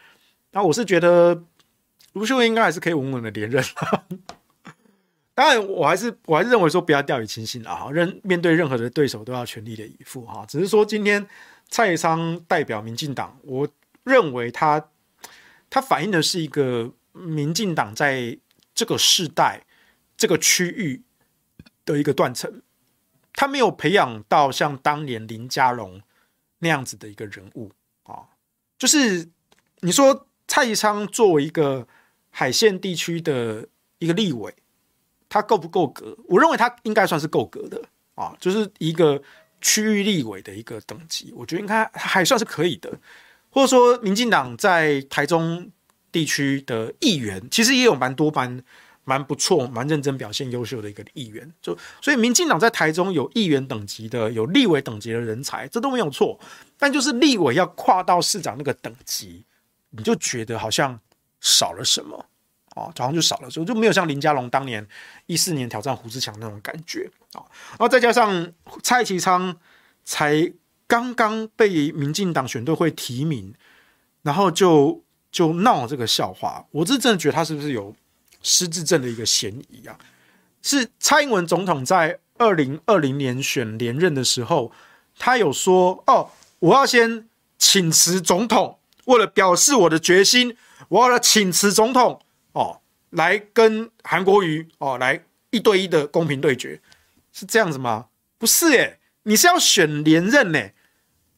[0.51, 1.41] 那我是觉得
[2.11, 3.63] 卢秀燕应该还是可以稳稳的连任。
[5.33, 10.45] 当然，我还是我还是认为说不要掉以轻心啊，任面对任何的对手都要全力的以赴哈。
[10.45, 11.25] 只是说今天。
[11.71, 13.69] 蔡宜昌代表民进党，我
[14.03, 14.83] 认为他
[15.69, 18.37] 它反映的是一个民进党在
[18.73, 19.65] 这个世代、
[20.17, 21.03] 这个区域
[21.85, 22.61] 的一个断层。
[23.33, 26.01] 他没有培养到像当年林佳龙
[26.59, 27.71] 那样子的一个人物
[28.03, 28.27] 啊。
[28.77, 29.29] 就是
[29.81, 31.87] 你说蔡其昌作为一个
[32.29, 33.67] 海线地区的
[33.99, 34.53] 一个立委，
[35.29, 36.17] 他够不够格？
[36.27, 37.81] 我认为他应该算是够格的
[38.15, 39.21] 啊，就是一个。
[39.61, 42.97] 区域立委的一个等级，我觉得应该还算是可以的。
[43.49, 45.71] 或者说，民进党在台中
[46.11, 48.63] 地区的议员，其实也有蛮多蛮
[49.03, 51.51] 蛮不错、蛮认真表现、优秀的一个议员。
[51.61, 56.39] 就所以，民进党在台中有议员等级的、有立委等级的人才，这都没有错。
[56.77, 59.43] 但就是立委要跨到市长那个等级，
[59.89, 60.99] 你就觉得好像
[61.41, 62.25] 少了什么。
[62.75, 64.87] 哦，好像就少了，所以就没有像林佳龙当年
[65.25, 67.41] 一四年挑战胡志强那种感觉啊。
[67.71, 69.53] 然后再加上蔡其昌
[70.05, 70.49] 才
[70.89, 73.53] 刚刚被民进党选对会提名，
[74.23, 76.65] 然后就就闹这个笑话。
[76.71, 77.95] 我是真的觉得他是不是有
[78.41, 79.95] 失智症的一个嫌疑啊？
[80.63, 84.71] 是蔡英文总统在二零二零年选连任的时候，
[85.19, 92.19] 他有说：“哦，我要先请辞总统，为了表示我的决心，我要来请辞总统。”
[92.53, 96.81] 哦，来跟韩国瑜哦，来一对一的公平对决，
[97.31, 98.07] 是这样子吗？
[98.39, 100.59] 不是耶，你是要选连任呢。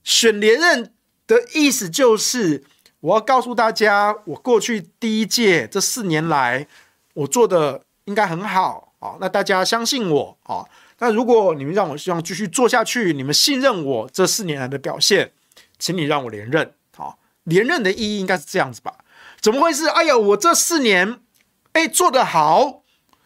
[0.03, 0.93] 选连任
[1.27, 2.63] 的意思就是，
[2.99, 6.67] 我要告诉大家，我过去第一届这四年来，
[7.13, 10.67] 我做的应该很好哦，那大家相信我哦，
[10.99, 15.31] 那如果你们让我希望继续做下去，你们信任我这四年来的表现，
[15.79, 16.73] 请你让我连任。
[16.95, 18.93] 好，连任的意义应该是这样子吧？
[19.39, 19.87] 怎么会是？
[19.87, 21.19] 哎呀，我这四年，
[21.73, 22.83] 哎，做得好，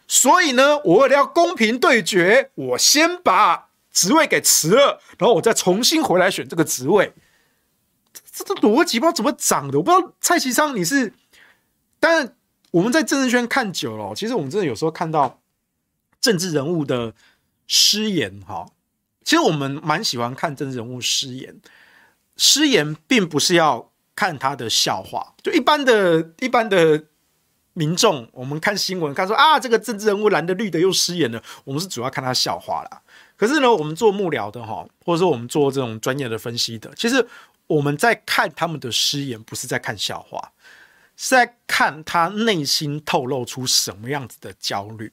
[0.08, 3.65] 所以呢，我为了要公平对决，我先把
[3.96, 7.14] 职位给辞了，然后我再重新回来选这个职位。
[8.30, 11.14] 这这逻辑不知道怎么长的，我不知道蔡其昌你是。
[11.98, 12.36] 但
[12.72, 15.40] 我们在政治圈看久了，其实我们真的有时候看到
[16.20, 17.14] 政治人物的
[17.66, 18.66] 失言，哈，
[19.24, 21.58] 其实我们蛮喜欢看政治人物失言。
[22.36, 23.90] 失言并不是要。
[24.18, 27.04] 看他的笑话，就一般的、一般的
[27.78, 33.02] 民众，我们看新闻，看说啊，这个政治人物蓝的绿的又失言了，我们是主要看他笑话啦。
[33.36, 37.28] 可是呢，我们做幕僚的哈，或者说我们做这种专业的分析的，其实
[37.66, 40.52] 我们在看他们的失言，不是在看笑话，
[41.18, 45.12] 是在看他内心透露出什么样子的焦虑。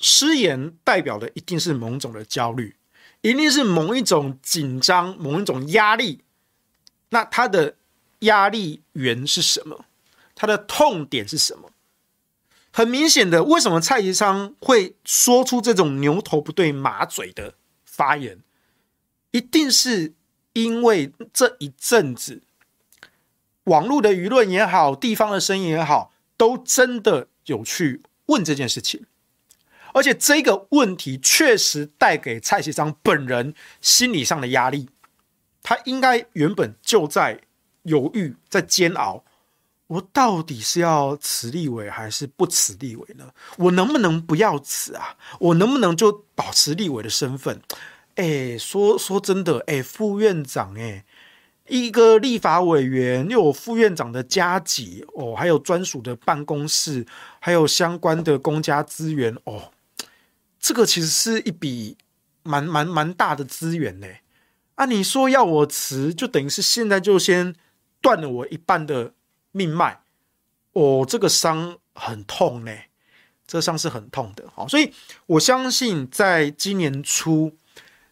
[0.00, 2.74] 失言代表的一定是某种的焦虑，
[3.20, 6.22] 一定是某一种紧张、某一种压力。
[7.10, 7.76] 那他的
[8.20, 9.84] 压力源是什么？
[10.42, 11.70] 他的痛点是什么？
[12.72, 18.40] 很明显的，为什么蔡其昌会说出这种牛头不对马嘴的发言？
[19.30, 20.14] 一定是
[20.54, 22.42] 因为这一阵子，
[23.64, 29.06] 网络的舆论也好，地方的声音也好，都真的有去问这件事情，
[29.94, 34.88] 而且这个问题确实带给蔡其昌本人心理上的压力。
[35.62, 37.42] 他应该原本就在
[37.84, 39.22] 犹豫，在煎熬。
[39.92, 43.30] 我到底是要辞立委还是不辞立委呢？
[43.58, 45.14] 我能不能不要辞啊？
[45.38, 47.60] 我能不能就保持立委的身份？
[48.14, 51.04] 哎，说说真的，哎，副院长，哎，
[51.68, 57.04] 一个立法委员又有副院长的加级哦，还有专属的办公室，
[57.38, 59.72] 还有相关的公家资源哦，
[60.58, 61.98] 这个其实是一笔
[62.42, 64.06] 蛮蛮蛮大的资源呢。
[64.76, 67.54] 啊，你说要我辞，就等于是现在就先
[68.00, 69.12] 断了我一半的。
[69.52, 70.00] 命脉，
[70.72, 72.72] 哦，这个伤很痛呢，
[73.46, 74.44] 这伤是很痛的。
[74.54, 74.92] 好，所以
[75.26, 77.54] 我相信，在今年初，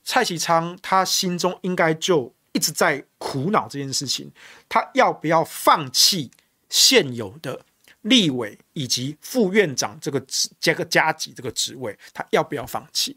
[0.04, 4.30] 蔡其昌他心中应该就一直在苦恼这件事情，
[4.68, 6.30] 他要不要放弃
[6.68, 7.64] 现有的
[8.02, 13.16] 立委以及副院长这个职这个加级这个职位，他要不要放弃？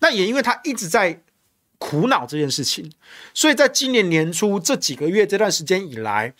[0.00, 1.22] 那也因为他一直在
[1.78, 2.92] 苦恼这件事情，
[3.32, 6.34] 所以在今年年初这几个月这段时间以来。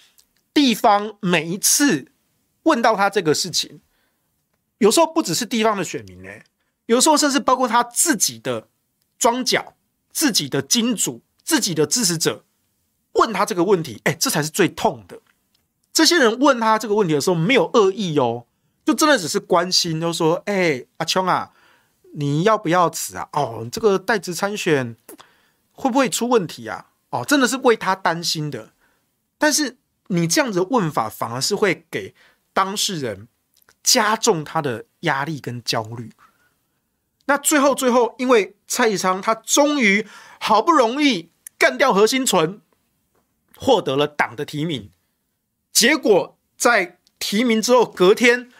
[0.56, 2.10] 地方每一次
[2.62, 3.82] 问到他这个事情，
[4.78, 6.30] 有时候不只是地方的选民呢，
[6.86, 8.66] 有时候甚至包括他自己的
[9.18, 9.74] 庄脚、
[10.10, 12.42] 自己的金主、自己的支持者，
[13.12, 15.20] 问他这个问题，哎，这才是最痛的。
[15.92, 18.46] 这些人问他这个问题的时候，没有恶意哦，
[18.86, 21.52] 就真的只是关心，就说：“哎，阿琼啊，
[22.14, 23.28] 你要不要辞啊？
[23.34, 24.96] 哦，这个代职参选
[25.72, 26.86] 会不会出问题啊？
[27.10, 28.70] 哦，真的是为他担心的，
[29.36, 29.76] 但是。”
[30.08, 32.14] 你这样子问法，反而是会给
[32.52, 33.28] 当事人
[33.82, 36.12] 加重他的压力跟焦虑。
[37.26, 40.06] 那最后，最后，因为蔡其昌他终于
[40.38, 42.60] 好不容易干掉何心纯，
[43.56, 44.92] 获得了党的提名，
[45.72, 48.52] 结果在提名之后隔天，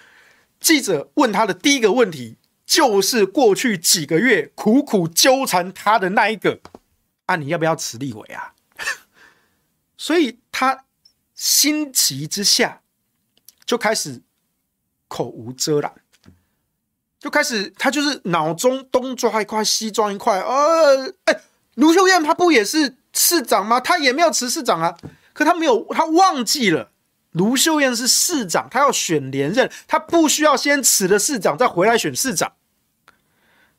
[0.58, 6.60] 记者问他的第一个问题，就是过去几个月苦苦纠缠他的那一个
[7.26, 8.54] 啊，你要不要辞立委啊？
[9.96, 10.85] 所以他。
[11.36, 12.80] 心急之下，
[13.64, 14.22] 就开始
[15.06, 15.92] 口无遮拦，
[17.20, 20.40] 就开始他就是脑中东抓一块西抓一块。
[20.40, 21.42] 呃，哎，
[21.74, 23.78] 卢秀燕她不也是市长吗？
[23.78, 24.96] 她也没有辞市长啊，
[25.34, 26.90] 可他没有，他忘记了
[27.32, 32.54] 卢秀燕是市长，他要选连任，他不需要先辞了市长再回来选市长。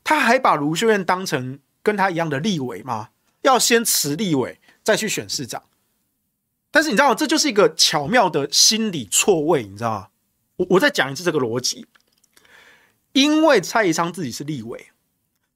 [0.03, 3.09] 他还把卢秀燕当成跟他一样的立委吗？
[3.41, 5.63] 要先辞立委再去选市长。
[6.69, 7.15] 但是你知道吗？
[7.15, 10.07] 这就是一个巧妙的心理错位，你知道吗？
[10.57, 11.85] 我我再讲一次这个逻辑，
[13.13, 14.87] 因为蔡其昌自己是立委，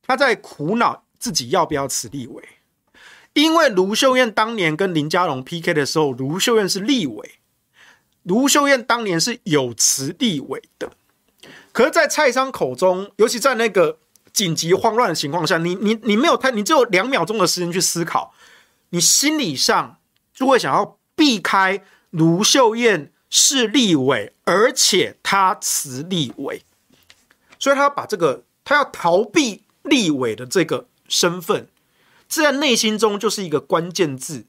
[0.03, 2.43] 他在苦恼自己要不要辞立委。
[3.33, 7.39] 因为卢秀燕当年跟林佳龙 PK 的时候，卢秀燕是立委，
[8.23, 10.91] 卢秀燕当年是有辞立委的。
[11.71, 13.97] 可是，在蔡其昌口中，尤其在那个
[14.31, 18.33] 紧急慌乱的情况下，你你你没有太，你只有两秒钟的时间去思考，
[18.89, 19.97] 你心理上
[20.33, 20.97] 就会想要。
[21.21, 26.63] 避开卢秀燕是立委，而且他辞立委，
[27.59, 31.67] 所以他把这个，他要逃避立委的这个身份，
[32.27, 34.45] 这在内心中就是一个关键字，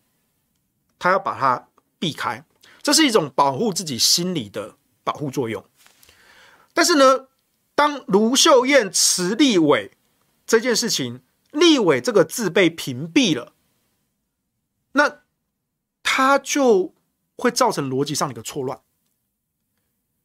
[0.98, 1.68] 他要把它
[1.98, 2.42] 避开，
[2.80, 5.62] 这是一种保护自己心理的保护作用。
[6.72, 7.26] 但是呢，
[7.74, 9.90] 当卢秀燕辞立委
[10.46, 11.20] 这件事情，
[11.50, 13.52] 立委这个字被屏蔽了，
[14.92, 15.21] 那。
[16.14, 16.92] 他就
[17.38, 18.82] 会造成逻辑上的一个错乱，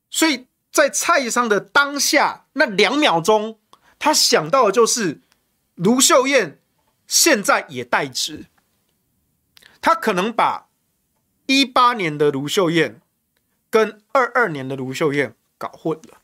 [0.10, 3.58] 所以在蔡其昌的当下那两秒钟，
[3.98, 5.22] 他想到的就是
[5.76, 6.60] 卢秀燕
[7.08, 8.48] 现在也代职，
[9.80, 10.68] 他可能把
[11.46, 13.00] 一八年的卢秀燕
[13.70, 16.18] 跟二二年的卢秀燕搞混了，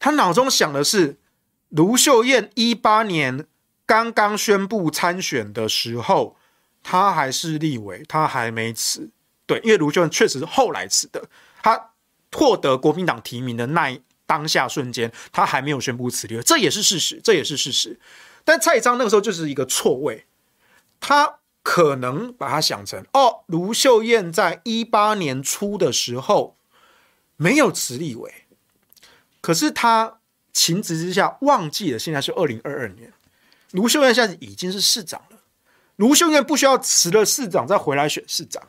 [0.00, 1.20] 他脑中想的是
[1.68, 3.46] 卢秀燕一八年
[3.86, 6.36] 刚刚宣布参选的时候。
[6.84, 9.10] 他还是立委，他还没辞。
[9.44, 11.24] 对，因为卢秀燕确实是后来辞的。
[11.60, 11.90] 他
[12.30, 17.98] 获得国民党提名的那一当下瞬间，他还没有宣布辞立，这也是事实，这也是事实。
[18.44, 20.26] 但蔡章那个时候就是一个错位，
[21.00, 26.56] 他可能把他想成哦，卢秀燕在一八年初的时候
[27.36, 28.46] 没有辞立委，
[29.40, 30.18] 可是他
[30.52, 33.12] 情急之下忘记了现在是二零二二年，
[33.70, 35.33] 卢秀燕现在已经是市长了，
[35.96, 38.68] 卢秀燕不需要辞了市长再回来选市长，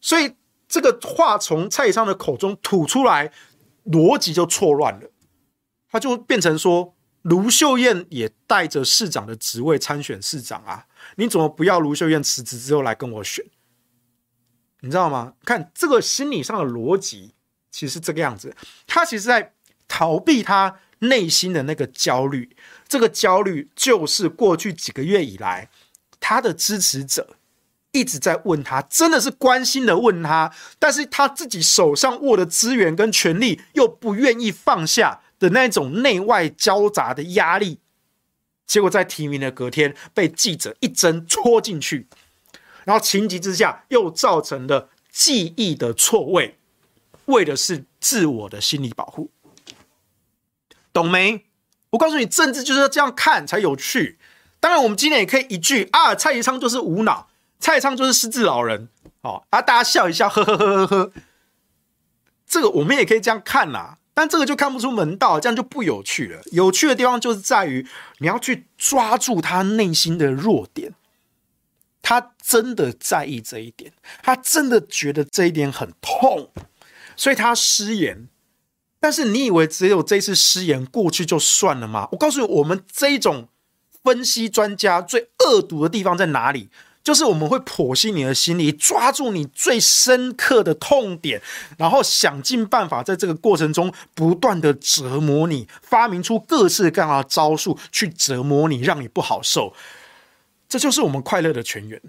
[0.00, 0.34] 所以
[0.68, 3.32] 这个话从蔡昌的口中吐出来，
[3.84, 5.10] 逻辑就错乱了，
[5.90, 10.86] 他就变成说卢秀燕也带着市长的职位参选市长啊，
[11.16, 13.44] 你怎么不要卢秀燕辞职之后来跟我选？
[14.80, 15.32] 你知道吗？
[15.44, 17.34] 看这个心理上的逻辑，
[17.72, 18.54] 其实这个样子。
[18.86, 19.54] 他其实在
[19.88, 22.56] 逃避他内心的那个焦虑。
[22.86, 25.70] 这个焦虑就是过去几个月以来，
[26.20, 27.36] 他的支持者
[27.92, 37.80] 一直在问他，真的是关心的问他，但是他自己手上握的资源跟权力又不愿意放下的那种内外交杂的压力。
[38.66, 42.08] 结果在提名的隔天，被记者一针戳进去。
[42.84, 46.58] 然后情急之下，又造成了记忆的错位，
[47.26, 49.30] 为的是自我的心理保护，
[50.92, 51.44] 懂没？
[51.90, 54.18] 我告诉你，政治就是要这样看才有趣。
[54.66, 57.28] 当然，我们今天也可以一句啊，蔡其昌就是无脑，
[57.60, 58.88] 蔡昌就是失智老人，
[59.20, 61.12] 哦啊，大家笑一笑，呵呵呵呵呵。
[62.48, 66.42] 这个我们也可以这样看呐，但这个就看不出门道，这样就不有趣了。
[66.50, 67.86] 有趣的地方就是在于
[68.18, 70.92] 你要去抓住他内心的弱点。
[72.02, 76.50] 他真的在意这一点，他真的觉得这一点很痛，
[77.14, 78.26] 所以他失言。
[78.98, 82.08] 但是你以为只有这次失言过去就算了吗？
[82.10, 83.46] 我告诉你，我们这一种
[84.06, 86.68] 分析专家最恶毒的地方在哪里？
[87.02, 91.42] 就是我们会剖析你的心理，抓住你最深刻的痛点，
[91.76, 99.72] 然后想尽办法在这个过程中不断的折磨你，发明出各式各样的招数去折磨你，让你不好受。
[100.68, 102.00] 这就是我们快乐的泉源，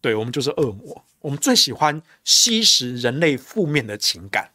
[0.00, 4.50] 对，我们就是恶魔，我们最喜欢吸食人类负面的情感，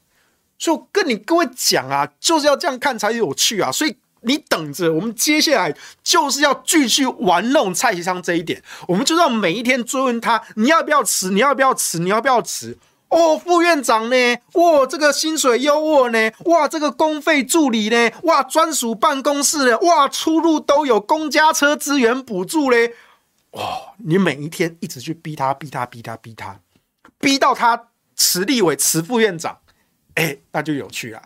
[0.60, 3.72] 所以跟你各位讲啊，就是要这样看才有趣啊！
[3.72, 3.96] 所以
[4.26, 11.32] 你等着，我们接下来就是要继续玩弄蔡其昌这一点，我们就要每一天追问他，你要不要辞？
[11.32, 12.00] 你要不要辞？
[12.00, 12.78] 你要不要辞？
[13.10, 14.38] 哦，副院长呢？
[14.54, 16.32] 哇，这个薪水优渥呢？
[16.46, 18.12] 哇，这个公费助理呢？
[18.24, 19.78] 哇，专属办公室呢？
[19.80, 22.94] 哇，出入都有公家车资源补助嘞！
[23.52, 26.60] 哦，你每一天一直去逼他，逼他，逼他，逼他，
[27.20, 29.60] 逼到他辞立委、辞副院长，
[30.16, 31.22] 哎，那就有趣了。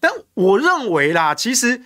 [0.00, 1.82] 但我认为啦，其实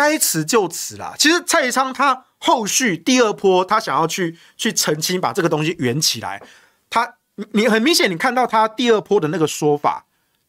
[0.00, 1.14] 该辞就辞啦。
[1.18, 6.42] 其实蔡昌他后续第二波，他想要去去澄清，把这个东西圆起来。
[6.88, 7.16] 他，
[7.52, 10.06] 你很明显，你看到他第二波的那个说法，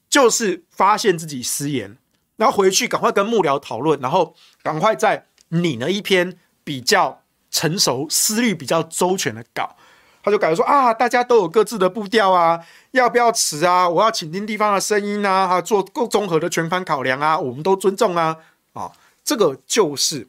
[0.10, 1.98] 就是发现自己失言，
[2.38, 7.20] 然后回去赶快跟幕僚讨论，然后赶快再拟了一篇比较。
[7.54, 9.76] 成熟、思虑比较周全的稿，
[10.24, 12.58] 他就感觉说啊，大家都有各自的步调啊，
[12.92, 13.90] 要不要辞啊？
[13.90, 18.38] 我要倾听地方的声音啊，哈，做够综合的全盘考量啊，我们都尊重啊，
[18.72, 18.90] 啊，
[19.24, 20.28] 这个就是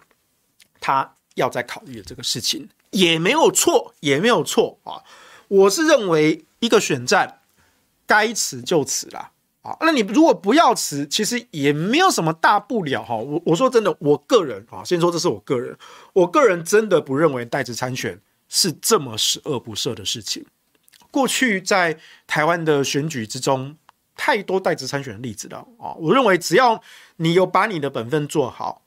[0.81, 5.03] 他要在考虑的这个事情，也没有错，也没有错啊。
[5.49, 7.41] 我是认为一个选战
[8.07, 9.31] 该辞就辞啦。
[9.63, 13.15] 啊，那你如果不要辞，其实也没有什么大不了哈。
[13.15, 15.79] 我我说真的，我个人啊，先说这是我个人，
[16.15, 20.45] 我个人真的不认为代职参选是这么十恶不赦的事情。
[21.13, 23.77] 过去在台湾的选举之中，
[24.17, 25.95] 太多代职参选的例子了啊。
[25.95, 26.83] 我认为只要
[27.19, 28.82] 你有把你的本分做好，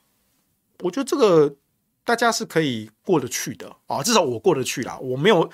[0.80, 1.56] 我觉得这个
[2.04, 4.02] 大家是可以过得去的啊。
[4.04, 4.98] 至少我过得去啦。
[5.00, 5.50] 我没有，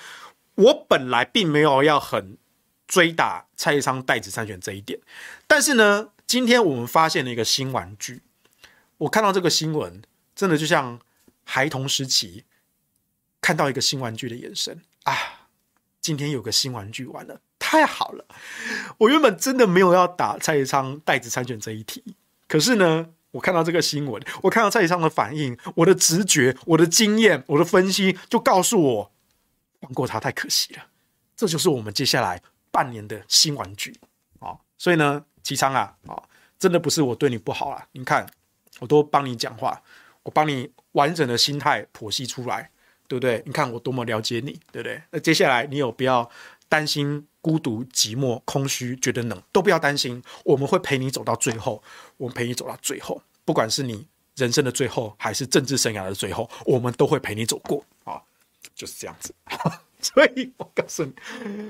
[0.55, 2.37] 我本来并没有要很。
[2.87, 4.99] 追打蔡其昌代职参选这一点，
[5.47, 8.21] 但是呢，今天我们发现了一个新玩具。
[8.97, 10.01] 我看到这个新闻，
[10.35, 10.99] 真的就像
[11.45, 12.43] 孩童时期
[13.39, 15.15] 看到一个新玩具的眼神啊！
[16.01, 18.25] 今天有个新玩具玩了，太好了！
[18.97, 22.03] 我原本真的没有要打蔡其昌代职参选这一题，
[22.49, 29.11] 可是呢，我看到这个新闻，我看到蔡其昌的反应，我的直觉、我的经验、我的分析，就告诉我，
[29.79, 30.83] 放过他太可惜了。
[31.35, 32.41] 这就是我们接下来。
[32.73, 33.93] 半年的新玩具
[34.39, 36.23] 啊，所以呢，其昌啊，啊，
[36.57, 37.85] 真的不是我对你不好啊。
[37.91, 38.25] 你看，
[38.79, 39.83] 我都帮你讲话，
[40.23, 42.71] 我帮你完整的心态剖析出来，
[43.09, 43.43] 对不对？
[43.45, 45.03] 你看我多么了解你，对不对？
[45.11, 46.31] 那接下来你有不要
[46.69, 51.81] 担心孤独、寂寞、空虚、觉得冷，都不要担心，我们会陪你走到最后，
[52.17, 57.83] 我们陪你走到最后，不管是你人生的最后，还是政治生涯的最后，我们都会陪你走过。
[58.03, 58.21] 啊，
[58.75, 59.33] 就是这样子。
[60.01, 61.13] 所以我告诉你，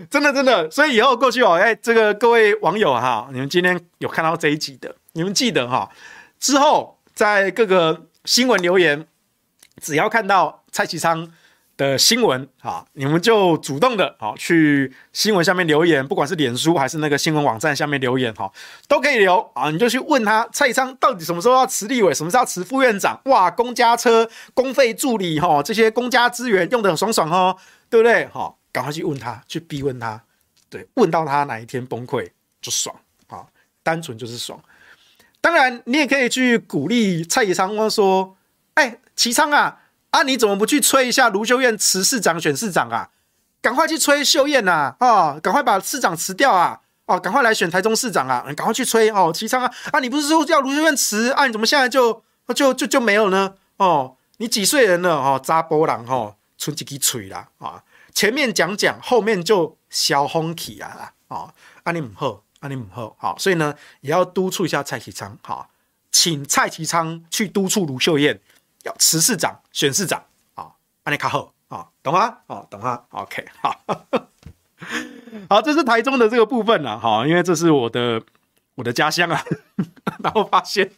[0.10, 5.92] 真的真的，所以以后过去哦，哎，这个各位网友哈，你们今天有看到这一集的，你们记得哈，
[6.40, 9.06] 之后在各个新闻留言，
[9.82, 11.34] 只要看到蔡其昌
[11.82, 18.52] 的新闻啊，你们就主动的啊去新闻下面留言，不管是脸书还是那个新闻网站下面留言哈，
[18.88, 19.72] 都可以留啊。
[19.72, 23.20] 你就去问他蔡其昌到底什么时候要辞立委，什么时候要辞副院长？
[23.26, 27.58] 哇，公家车、公费助理哈，这些公家资源用得很爽爽哦，
[27.90, 28.28] 对不对？
[28.28, 30.22] 哈，赶快去问他，去逼问他，
[30.70, 32.30] 对，问到他哪一天崩溃
[32.62, 33.48] 就爽啊，
[33.82, 34.62] 单纯就是爽。
[35.42, 38.38] 当然，你也可以去鼓励蔡其昌说
[38.76, 39.80] ：“哎，齐昌啊。”
[40.12, 40.24] 啊！
[40.24, 43.10] 你怎么不去催一下卢秀燕辞市长选市长啊？
[43.62, 44.96] 赶快去催秀燕呐！
[45.00, 46.80] 啊，哦、赶快把市长辞掉啊！
[47.06, 48.46] 哦，赶快来选台中市长啊！
[48.48, 49.72] 你赶快去催哦，其昌啊！
[49.92, 51.46] 啊，你不是说要卢秀燕辞啊？
[51.46, 52.24] 你怎么现在就
[52.56, 53.54] 就就就没有呢？
[53.78, 55.16] 哦，你几岁人了？
[55.16, 57.84] 哦，扎波浪哦，存几支嘴啦啊！
[58.14, 61.14] 前面讲讲，后面就消风起啊！
[61.30, 61.54] 啊，
[61.84, 65.70] 啊你唔好，啊你唔好，好，所以呢，也要督促一下蔡其昌，好，
[66.12, 68.42] 请蔡其昌去督促卢秀燕。
[68.84, 70.24] 要辞市长选市长
[70.56, 70.72] 啊，
[71.04, 72.38] 安尼卡好啊，懂吗？
[72.48, 73.82] 哦，懂吗？OK，好，
[75.50, 78.22] 好，这是台中的这个部分了哈，因为这是我的
[78.76, 79.44] 我的家乡啊，
[80.24, 80.92] 然后发现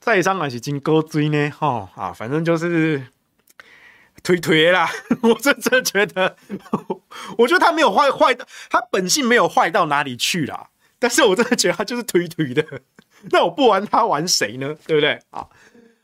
[0.00, 3.06] 在上还是金钩锥呢，哈啊，反正就是
[4.22, 4.88] 推推啦，
[5.22, 6.36] 我真真觉得，
[7.38, 12.64] 我觉得他没有坏坏的，他本性没有坏到哪里去啦，但是我真的觉得他就是推推的，
[13.30, 14.74] 那我不玩他玩谁呢？
[14.86, 15.40] 对不对啊？
[15.40, 15.50] 好，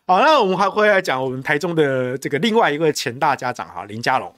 [0.06, 4.34] 好那我们还会来讲我们台中的这个另外一位前大家长哈林佳龙。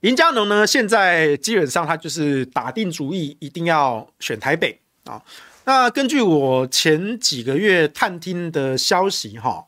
[0.00, 5.22] 林佳龙呢，现在基本上他就是打定主意一定要选台北啊。
[5.64, 9.66] 那根据我前几个月探听的消息哈，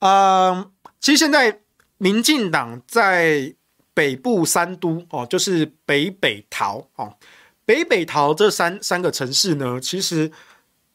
[0.00, 0.70] 嗯，
[1.00, 1.60] 其实现在
[1.96, 3.54] 民进党在
[3.94, 7.16] 北部三都哦，就是北北桃哦，
[7.64, 10.30] 北北桃这三三个城市呢，其实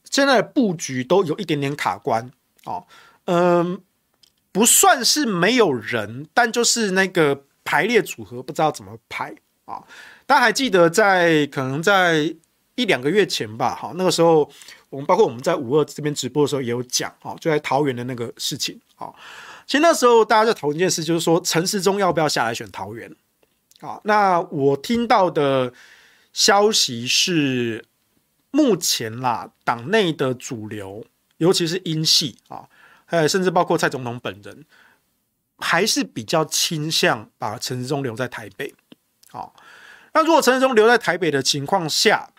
[0.03, 2.31] 现在的布局都有一点点卡关。
[2.65, 2.85] 哦，
[3.25, 3.81] 嗯，
[4.51, 9.33] 不算是没有人，但就是那个排列组合不知道怎么排
[9.65, 9.83] 啊。
[10.25, 12.35] 大家还记得在可能在
[12.75, 14.49] 一两个月前吧，哈，那个时候
[14.89, 19.11] 我们包括我们在五二这边直播的时候也有讲，哦，就在桃园的那个事情，啊，
[19.65, 23.13] 其实那时候大家在讨论一件事，就是说陈时中要不要下来选桃园，
[23.79, 25.73] 啊，那我听到的
[26.31, 27.85] 消息是
[28.51, 31.03] 目前啦，党内的主流。
[31.41, 32.69] 尤其是英系啊，
[33.03, 34.63] 还有甚至包括蔡总统本人，
[35.57, 38.75] 还是比较倾向把陈时中留在台北。
[39.29, 39.55] 好，
[40.13, 42.29] 那如果陈时中留在台北的情况下，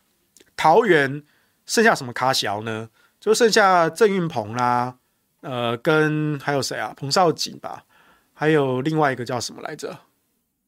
[0.57, 1.25] 桃园
[1.67, 2.91] 剩下什么咖小呢？
[3.19, 4.97] 就剩下郑运鹏啦，
[5.41, 6.95] 呃，跟还有谁啊？
[6.97, 7.85] 彭少锦吧，
[8.33, 9.99] 还有另外一个叫什么来着？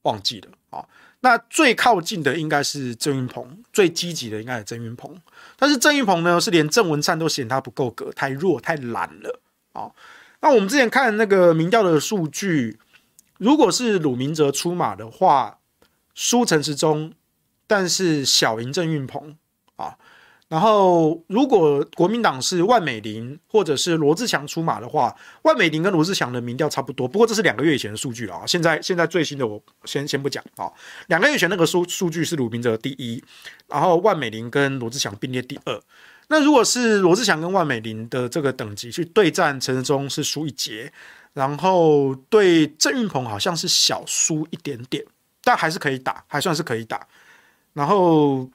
[0.02, 0.84] 忘记了啊。
[1.24, 5.18] 那最靠近的应该是郑云鹏，最积极的应该是郑云鹏，
[5.56, 9.40] 但是郑云鹏呢，是连郑文灿都嫌他不够格，太弱太懒了
[9.72, 9.90] 啊。
[10.42, 12.78] 那我们之前看那个民调的数据，
[13.38, 15.60] 如果是鲁明哲出马的话，
[16.14, 17.14] 输陈时中，
[17.66, 19.38] 但是小赢郑云鹏
[19.76, 19.96] 啊。
[20.54, 27.08] 然后，如果国民党是万美玲或者是罗志强出马的话，万美玲跟罗志强的民调差不多。
[27.08, 30.70] 不过这是两个月以前的数据了啊，现在现在最新的我先先不讲啊。
[31.08, 33.20] 两个月前那个数数据是鲁明哲第一，
[33.66, 35.80] 然后万美玲跟罗志强并列第二。
[36.28, 40.92] 那如果是罗志强跟万美玲的这个等级去对战陈时中是输一截，
[41.32, 45.04] 然后对郑运鹏好像是小输一点点，
[45.42, 47.04] 但还是可以打，还算是可以打。
[47.72, 48.48] 然后。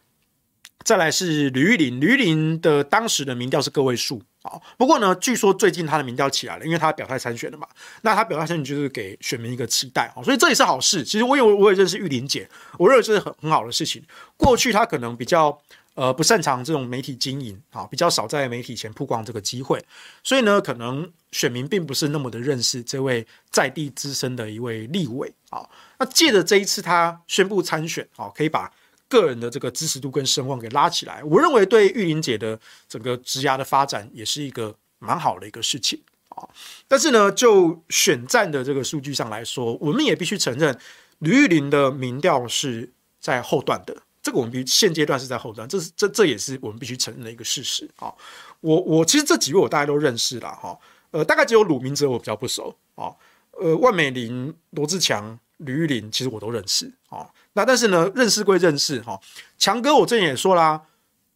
[0.86, 4.60] 再来是吕玉玲，吕玉玲的当时的民调是个位数啊。
[4.78, 7.68] 不过呢，据说最近他的民调起来了，因为他表态参选了嘛。
[8.02, 11.04] 那他表态参选就是给选民一个期待啊，所以这也是好事。
[11.04, 14.02] 其实我有我也认识玉玲姐，我认为这是很很好的事情。
[14.38, 15.56] 过去他可能比较
[15.96, 19.84] 呃不擅长这种媒体经营啊，比较少在媒体前曝光这个机会，
[20.24, 25.70] 所以呢，可能选民并不是那么的认识这位在地资深的一位立委啊。
[26.00, 28.72] 那借着这一次他宣布参选啊，可以把。
[29.10, 32.58] 个人的这个支持度跟声望给拉起来，我认为对玉玲姐的
[32.88, 36.00] 整个职涯的发展也是一个蛮好的一个事情
[36.30, 36.48] 啊。
[36.88, 40.80] 但是呢，就选战的这个数据上来说，我们也必须承认，
[41.18, 43.98] 吕玉玲的民调是在后段的。
[44.22, 48.14] 这个我们必须现阶段是在后段，这是这这也是我们必须承认的一个事实啊。
[48.62, 50.78] 我我其实这几位我大家都认识了哈，
[51.12, 53.10] 呃，大概只有鲁明哲我比较不熟啊，
[53.54, 55.40] 呃，万美玲、罗志强。
[55.60, 59.20] 吕玉林其实我都认识啊，那但是呢，认识归认识哈。
[59.58, 60.82] 强哥我之前也说啦，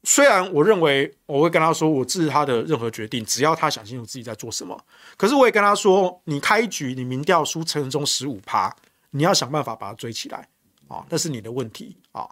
[0.03, 4.78] 虽然我认为我会跟他说我支持他的任何决定，只要他想清楚自己在做什么。
[5.15, 8.74] 可是我也跟他说，你开局你民调输陈中十五趴，
[9.11, 10.47] 你要想办法把他追起来
[10.88, 12.28] 啊，那是你的问题啊。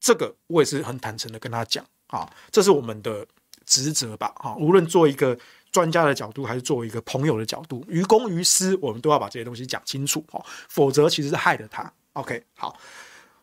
[0.00, 3.26] 这个我也是很坦诚的跟他讲啊，这是我们的
[3.64, 4.54] 职责吧啊。
[4.56, 5.36] 无论做一个
[5.74, 11.92] 专家的角度，还是作为一个朋友的角度，于公于私，我们都要把这些东西讲清楚哦，否则其实是害了他。
[12.12, 12.78] OK，好，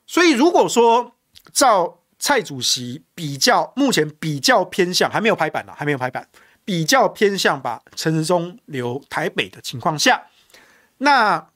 [0.08, 1.12] 所以如果说
[1.52, 6.26] 照蔡主席比较，目前比较偏向还没有拍板呢，还没有拍板，
[6.64, 10.28] 比较偏向把陈时中留台北的情况下，
[11.00, 11.50] 那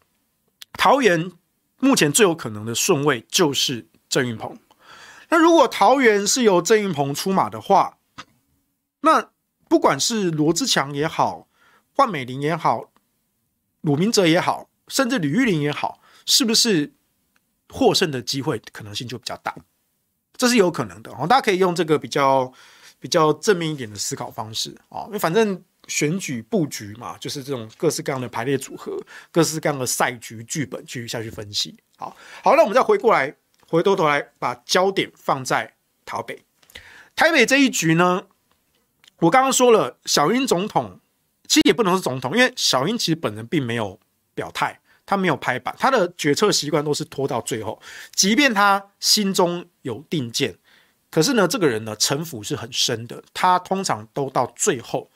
[0.73, 1.31] 桃园
[1.79, 4.59] 目前最有可能的顺位就是郑运鹏。
[5.29, 7.97] 那如果桃园是由郑运鹏出马的话，
[8.99, 9.29] 那
[9.67, 11.47] 不管是罗志强也好，
[11.95, 12.91] 万美玲也好，
[13.81, 16.93] 鲁明哲也好，甚至吕玉玲也好，是不是
[17.69, 19.55] 获胜的机会可能性就比较大？
[20.37, 21.25] 这是有可能的哦。
[21.27, 22.51] 大家可以用这个比较
[22.99, 28.97] 比较正面一点的思考方式啊，因为反正选举布局嘛，就是这种各式各样的排列组合，
[29.31, 31.77] 各式各样的赛局剧本去下去分析。
[31.97, 33.35] 好，好，那我们再回过来，
[33.67, 35.73] 回过头来把焦点放在
[36.05, 36.43] 台北，
[37.15, 38.27] 台北这一局呢？
[39.25, 40.99] 我刚刚说了，小英总统
[41.47, 43.99] 其实也不能是总统，因为小英其实本人并没有
[44.35, 47.81] 表态，他没有拍板，他的决策习惯都是拖到最后，
[48.13, 50.55] 即便他心中有定见，
[51.09, 55.09] 可是呢，这个人呢，城府是很深的，他通常都到最后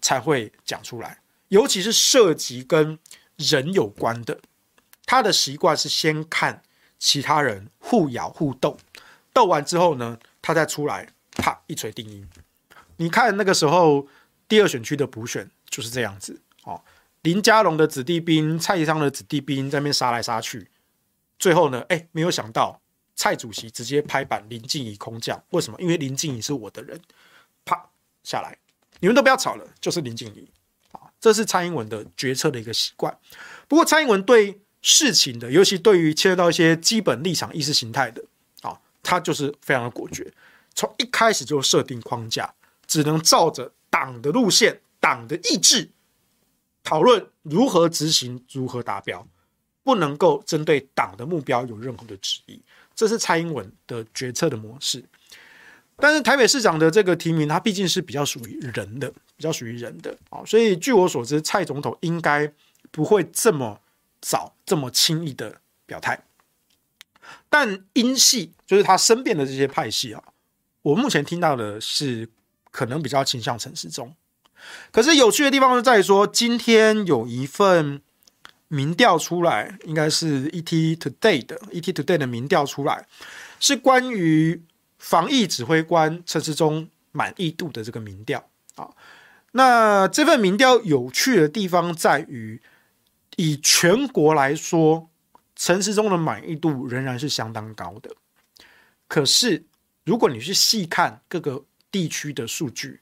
[0.00, 2.96] 才会讲出来，尤其是涉及跟
[3.34, 4.38] 人有关的，
[5.06, 6.62] 他的习惯是先看
[7.00, 8.76] 其他人互咬互斗，
[9.32, 12.28] 斗完之后呢，他再出来，啪一锤定音。
[12.96, 14.06] 你看那个时候
[14.48, 16.80] 第二选区的补选就是这样子哦，
[17.22, 20.70] 林佳龙的子弟兵、蔡其昌的子弟兵在那边杀来杀去，
[21.38, 22.80] 最后呢，哎，没有想到
[23.14, 25.80] 蔡主席直接拍板林静怡空降，为什么？
[25.80, 27.00] 因为林静怡是我的人，
[27.64, 27.90] 啪
[28.22, 28.56] 下来，
[29.00, 30.48] 你们都不要吵了，就是林静怡
[30.92, 33.16] 啊，这是蔡英文的决策的一个习惯。
[33.68, 38.24] 不过蔡英文对事情的，尤其对于牵涉到一些基本立场、意识形态的
[38.62, 40.32] 啊，他就是非常的果决，
[40.74, 42.54] 从一开始就设定框架。
[42.86, 45.90] 只能照着党的路线、党的意志
[46.82, 49.26] 讨论如何执行、如何达标，
[49.82, 52.60] 不能够针对党的目标有任何的质疑。
[52.94, 55.04] 这是蔡英文的决策的模式。
[55.96, 62.52] 但是台北市长的这个提名，它毕竟是比较属于人的，比较属于人的啊，所以据我所知，蔡总统应该
[62.90, 63.80] 不会这么
[64.20, 66.22] 早、这么轻易的表态。
[67.48, 70.22] 但英系就是他身边的这些派系啊，
[70.82, 72.28] 我目前听到的是。
[72.76, 74.14] 可能比较倾向陈时中，
[74.92, 78.02] 可是有趣的地方是在于说，今天有一份
[78.68, 83.06] 民调出来，应该是 ET Today 的 ET Today 的民调出来，
[83.58, 84.62] 是关于
[84.98, 88.90] 防疫指挥官陈时中满意度的这个民调啊。
[89.52, 92.60] 那这份民调有趣的地方在于，
[93.36, 95.08] 以全国来说，
[95.54, 98.10] 陈时中的满意度仍然是相当高的。
[99.08, 99.64] 可是
[100.04, 101.64] 如果你去细看各个。
[101.96, 103.00] 地区的数据，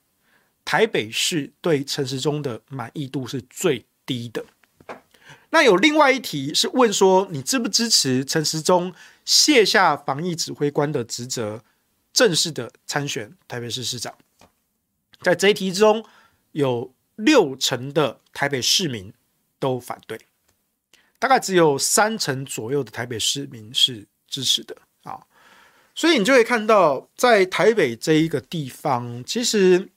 [0.65, 4.47] 台北市对陈时中的满意度是最低的。
[5.51, 11.65] 那有另外一题是问说，你支不支持陈时中卸下防疫指挥官的职责，
[12.13, 14.17] 正式的参选台北市市长？
[15.23, 16.05] 在这一题中，
[16.53, 19.13] 有六成的台北市民
[19.59, 20.21] 都反对，
[21.19, 24.77] 大概只有三成左右的台北市民是支持的。
[25.95, 29.89] 所以你就会看到，在台北这一个地方，其实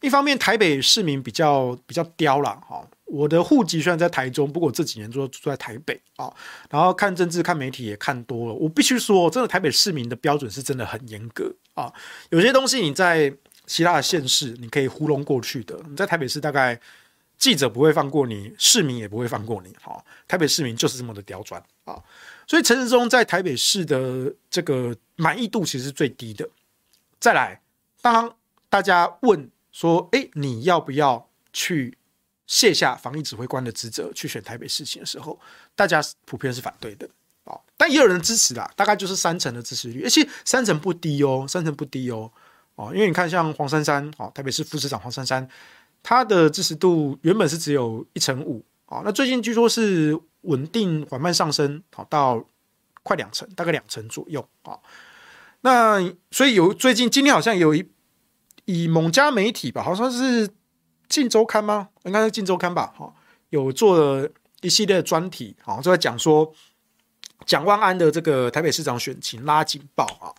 [0.00, 2.60] 一方面台北市民比较比较刁啦。
[2.68, 2.86] 哈。
[3.04, 6.32] 我的户籍虽然在台中，不过我这几年都住在台北啊。
[6.70, 11.92] 然后看政治、看媒体也看多了，我必须说，真的台北市民的标准是真的很严格啊。
[12.30, 13.30] 有些东西你在
[13.66, 16.80] 其他的县市你可以糊弄过去的，你在台北市大概
[17.36, 19.76] 记者不会放过你，市民也不会放过你。
[19.82, 22.00] 哈，台北市民就是这么的刁钻啊。
[22.46, 26.48] 所以陈时中在台北市的这个满意度其实是最低的。
[27.20, 27.60] 再来，
[28.00, 28.34] 当
[28.68, 31.96] 大家问说：“诶，你要不要去
[32.46, 35.38] 卸下防疫指挥官的职责，去选台北市情的时候，
[35.76, 37.08] 大家普遍是反对的。
[37.44, 42.30] 哦，但也有人支持啦，大概就是三成的支持率，而且三成不低哦，三成不低哦。
[42.74, 45.48] 哦，因为你看，像黄珊珊，哦，台北市副市长黄珊珊，
[46.02, 50.18] 她的支持度原本是只有一成五，哦，那最近据说是。
[50.42, 52.44] 稳定缓慢上升，好到
[53.04, 54.76] 快两成，大概两成左右啊。
[55.62, 57.88] 那所以有最近今天好像有一
[58.66, 60.46] 以某家媒体吧，好像是
[61.08, 61.88] 《镜周刊》吗？
[62.04, 62.92] 应该是《镜周刊》吧？
[62.96, 63.12] 哈，
[63.50, 66.52] 有做了一系列专题，好，就在讲说
[67.46, 70.30] 蒋万安的这个台北市长选情拉警报啊。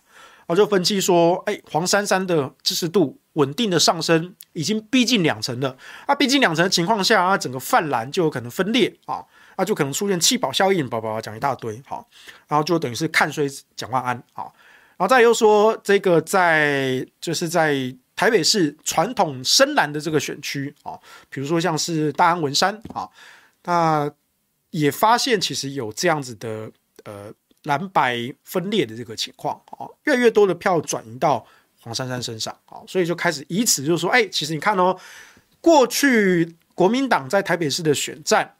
[0.46, 5.74] 然后就分析说，哎，黄珊珊的支持度稳定的上升，已经逼近两成了。
[6.04, 9.24] 啊，逼近两成的情况下啊，整个泛蓝就有可能分裂啊。
[9.56, 12.06] 那就可能出现弃保效应，宝宝讲一大堆，好，
[12.46, 14.52] 然后就等于是看衰蒋万安，好，
[15.04, 20.98] 然后再又说这个在就是在台北市传统深蓝的这个选区啊，
[21.28, 23.06] 比如说像是大安文山啊，
[23.64, 24.10] 那
[24.70, 27.30] 也发现其实有这样子的呃
[27.64, 31.46] 蓝白分裂的这个情况啊，越来越多的票转移到
[31.82, 34.98] 黄珊珊身上啊，所以就开始以此就是说，哎，其实你看哦，
[35.60, 38.56] 过去国民党在台北市的选战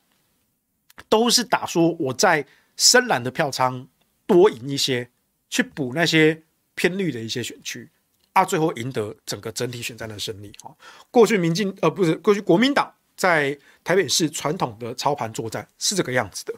[1.09, 2.45] 都是打说我在
[2.77, 3.89] 深蓝的票仓
[4.27, 5.09] 多赢一些，
[5.55, 6.43] 去补那些
[6.75, 7.89] 偏绿的一些选区。
[8.33, 10.75] 啊，最后赢得整个整体选战的胜利哈！
[11.13, 16.55] 过去民进呃不是过去国民党在台北市传统的操盘作战是这个样子的，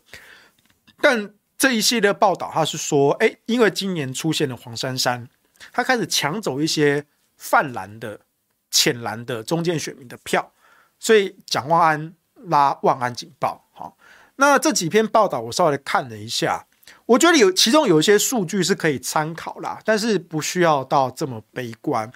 [1.02, 5.28] 但这一系列报道他是说，哎，因为今年出现了黄珊珊，
[5.70, 7.04] 他开始抢走一些
[7.36, 8.22] 泛蓝的、
[8.70, 10.50] 浅蓝的中间选民的票，
[10.98, 13.68] 所以蒋万安拉万安警报。
[13.74, 13.98] 好，
[14.36, 16.66] 那这几篇报道我稍微看了一下。
[17.06, 22.12] 我觉得有其中有一些数据是可以参考啦，但是不需要到这么悲观，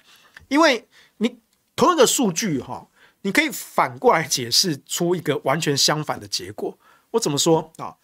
[0.49, 0.85] 因为
[1.17, 1.39] 你
[1.75, 2.87] 同一个数据哈，
[3.21, 6.77] 你可以反过来解释出一个完全相反的结果。
[7.11, 7.95] 我怎么说啊？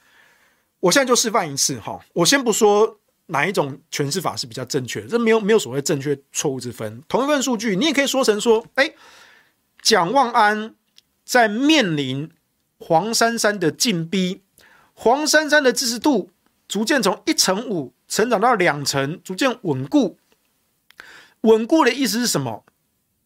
[0.79, 1.99] 我现在就示范一次哈。
[2.13, 7.03] 我先不说哪一种诠释法是比较正确的，这没有没有所谓正确错误之分。
[7.09, 8.93] 同一份数据，你也可以说成说，哎，
[9.81, 10.73] 蒋万安
[11.25, 12.31] 在面临
[12.79, 14.43] 黄珊珊的进逼，
[14.93, 16.31] 黄珊珊的支持度。
[16.67, 20.17] 逐渐从一成五成长到两成，逐渐稳固。
[21.41, 22.65] 稳固的意思是什么？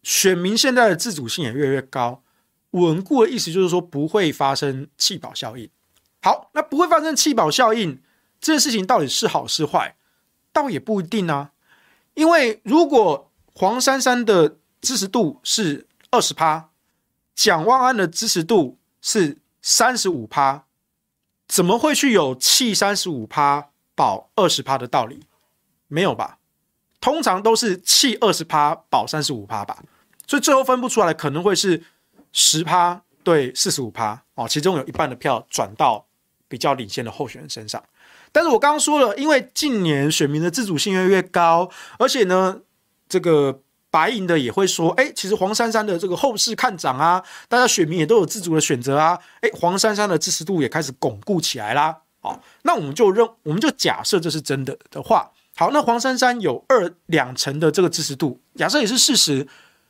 [0.04, 2.24] 选民现在的自主性也越来越高。
[2.72, 5.70] 稳固的意思就是说不会发生弃保效应。
[6.22, 8.02] 好，那不会发生弃保效应
[8.40, 9.96] 这件事情到底是好是坏？
[10.54, 11.52] 倒也不一定啊。
[12.14, 16.70] 因为如果黄珊珊的支持度是二十趴，
[17.34, 20.66] 蒋万安的支持度是三十五趴。
[21.52, 25.26] 怎么会去有弃三十五趴保二十趴的道理？
[25.90, 26.38] 没有吧？
[27.02, 29.84] 通常都是弃二十趴保三十五趴吧。
[30.26, 31.84] 所以最后分不出来可能会是
[32.32, 36.06] 十趴对四十五趴哦，其中有一半的票转到
[36.48, 37.84] 比较领先的候选人身上。
[38.32, 42.62] 但是我刚刚说了，因为近年选民的自主性越来越高，而且呢，
[43.10, 43.62] 这个。
[43.92, 51.96] 白银的也会说，哎，其实黄珊珊的这个后市看涨啊，大家选民也都有自主的选择啊，哎，黄珊珊的支持度也开始巩固起来啦。
[52.22, 59.46] 好，那我们就认，我们就假设这是真的的话，好，那黄珊珊有二两成的这个支持度，假设也是事实，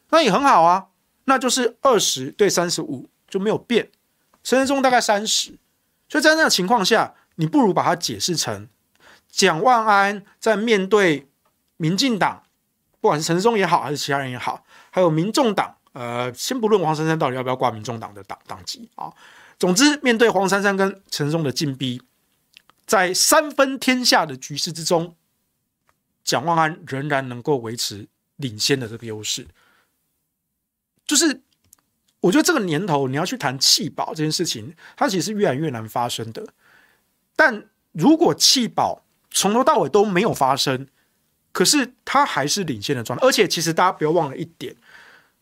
[0.09, 0.87] 那也很好啊，
[1.25, 3.89] 那就是二十对三十五就没有变，
[4.43, 5.59] 陈时中大概三十，
[6.09, 8.67] 所以在那个情况下，你不如把它解释成
[9.29, 11.27] 蒋万安在面对
[11.77, 12.41] 民进党。
[13.01, 19.11] 不管是陈松也好，还是其他人也好，还有民众党，呃，先不论黄珊珊到底要不要挂民众党的党党籍啊，
[19.57, 22.01] 总之，面对黄珊珊跟陈松的进逼，
[22.85, 25.15] 在三分天下的局势之中，
[26.23, 29.47] 蒋万安仍然能够维持领先的这个优势。
[31.05, 31.41] 就是
[32.19, 36.45] 我觉得这个年头你要去谈弃保这件事情，它其实是越来越难发生的。
[37.35, 40.87] 但如果弃保从头到尾都没有发生，
[41.51, 44.75] 可是他还是领先的状态，而且其实大家不要忘了一点，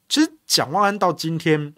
[0.08, 1.74] 其实蒋万安到今天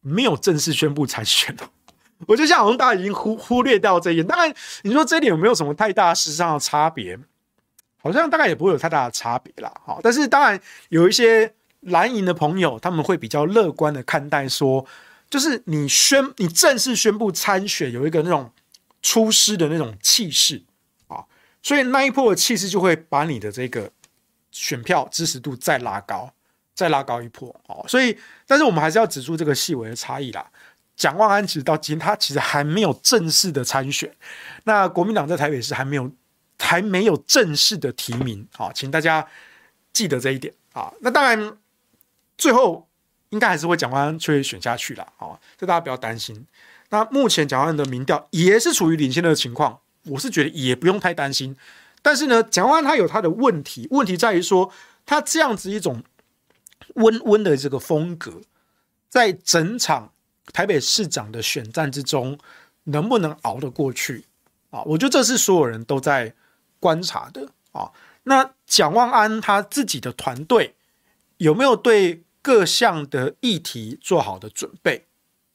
[0.00, 1.68] 没有正式宣布参选的，
[2.26, 4.26] 我觉得像好像大家已经忽忽略掉这一点。
[4.26, 7.18] 当然，你说这一点有没有什么太大事实上的差别？
[8.00, 9.72] 好像大概也不会有太大的差别啦。
[9.84, 10.58] 好，但是当然
[10.88, 14.86] 有一些蓝营的朋友，他们会比较乐观的看待说，
[15.28, 18.52] 就是你宣你正式宣布参选，有一个那种
[19.02, 20.62] 出师的那种气势。
[21.68, 23.90] 所以那一波的气势就会把你的这个
[24.50, 26.32] 选票支持度再拉高，
[26.74, 27.84] 再拉高一波哦。
[27.86, 28.16] 所以，
[28.46, 30.50] 但是我们还是要指出这个细微的差异啦。
[30.96, 34.10] 蒋万安其实到今天他其实还没有正式的参选，
[34.64, 36.10] 那国民党在台北市还没有
[36.58, 39.28] 还没有正式的提名啊，请大家
[39.92, 40.90] 记得这一点啊。
[41.02, 41.58] 那当然，
[42.38, 42.88] 最后
[43.28, 46.46] 应该还是会蒋万安去选下去了啊，这大家不要担心。
[46.88, 49.80] 那目前蒋万安的民调也是处于领先的情况。
[50.08, 51.56] 我是觉得也不用太担心，
[52.02, 54.72] 但是呢，蒋万安他有他的问题，问题在于说
[55.04, 56.02] 他这样子一种
[56.94, 58.40] 温温的这个风格，
[59.08, 60.12] 在整场
[60.52, 62.38] 台北市长的选战之中，
[62.84, 64.24] 能不能熬得过去
[64.70, 64.82] 啊？
[64.82, 66.34] 我觉得这是所有人都在
[66.80, 67.90] 观察的啊。
[68.24, 70.74] 那蒋万安他自己的团队
[71.38, 75.06] 有没有对各项的议题做好的准备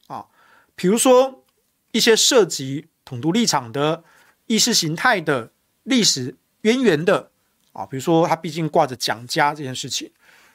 [0.06, 0.26] 啊？
[0.74, 1.44] 比如说
[1.92, 4.04] 一些涉及统独立场的。
[4.46, 5.50] 意识形态的
[5.82, 7.30] 历史渊源的
[7.72, 10.10] 啊，比如说他毕竟挂着蒋家这件事情，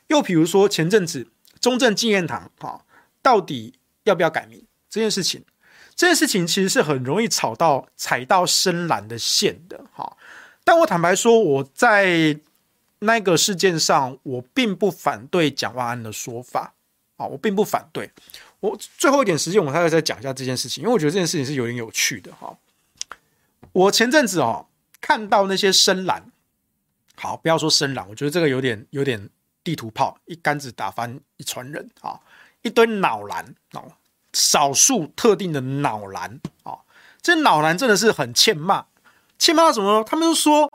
[0.08, 1.28] 又比如说前阵子
[1.60, 2.82] 中正纪念堂啊，
[3.22, 3.74] 到底
[4.04, 5.44] 要不要改名这件事情，
[5.96, 10.18] 这件事情其实是很容易吵到踩到深蓝的线的哈。
[10.64, 12.40] 但我坦白说，我在
[13.00, 16.74] 那个事件上，我并不反对蒋万安的说法
[17.18, 18.10] 啊，我并不反对。
[18.60, 22.56] 我最后一点时间，我还要再讲一下这件事情，因为我觉得这件事情是有点有趣的哈。
[23.72, 24.68] 我前阵子哦
[24.99, 26.32] 看到那些深蓝，
[27.16, 29.30] 好，不要说深蓝，我觉得这个有点有点
[29.64, 32.20] 地图炮，一竿子打翻一船人啊，
[32.62, 33.91] 一堆脑蓝哦，
[34.34, 36.80] 少数特定的脑蓝啊，
[37.22, 38.86] 这脑蓝真的是很欠骂，
[39.38, 40.03] 欠骂什么？
[40.03, 40.72] 他们就说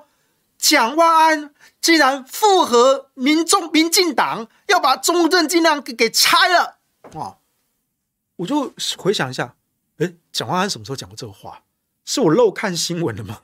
[0.57, 6.79] 蒋万安既然附和民众民进党要把中正纪念给给拆了
[7.15, 7.39] 啊。
[8.37, 9.55] 我就回想一下，
[9.99, 11.64] 诶，蒋万安什么时候讲过这个话？
[12.05, 13.43] 是我漏看新闻了吗？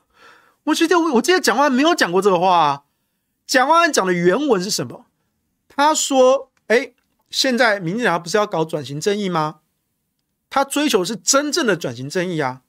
[0.65, 2.83] 我记得我我记得蒋万没有讲过这个话啊。
[3.45, 5.05] 蒋万讲的原文是什么？
[5.67, 6.93] 他说：“诶，
[7.29, 9.59] 现在民进党不是要搞转型正义吗？
[10.49, 12.61] 他追求是真正的转型正义啊。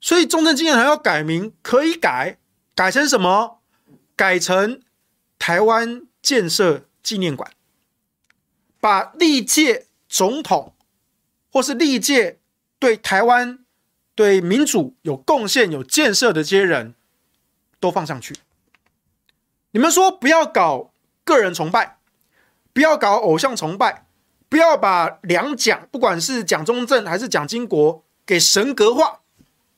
[0.00, 2.38] 所以中正纪念堂要改名，可以改，
[2.74, 3.60] 改成什么？
[4.16, 4.80] 改成
[5.38, 7.52] 台湾建设纪念馆，
[8.80, 10.74] 把历届总统。”
[11.50, 12.38] 或是历届
[12.78, 13.60] 对台湾、
[14.18, 16.96] 对民主有贡献、有建设的这些人
[17.78, 18.34] 都放上去。
[19.70, 20.90] 你们说不要搞
[21.22, 21.98] 个人崇拜，
[22.72, 24.06] 不要搞偶像崇拜，
[24.48, 29.20] 不要把两蒋，不管是蒋中正还是蒋经国，给神格化。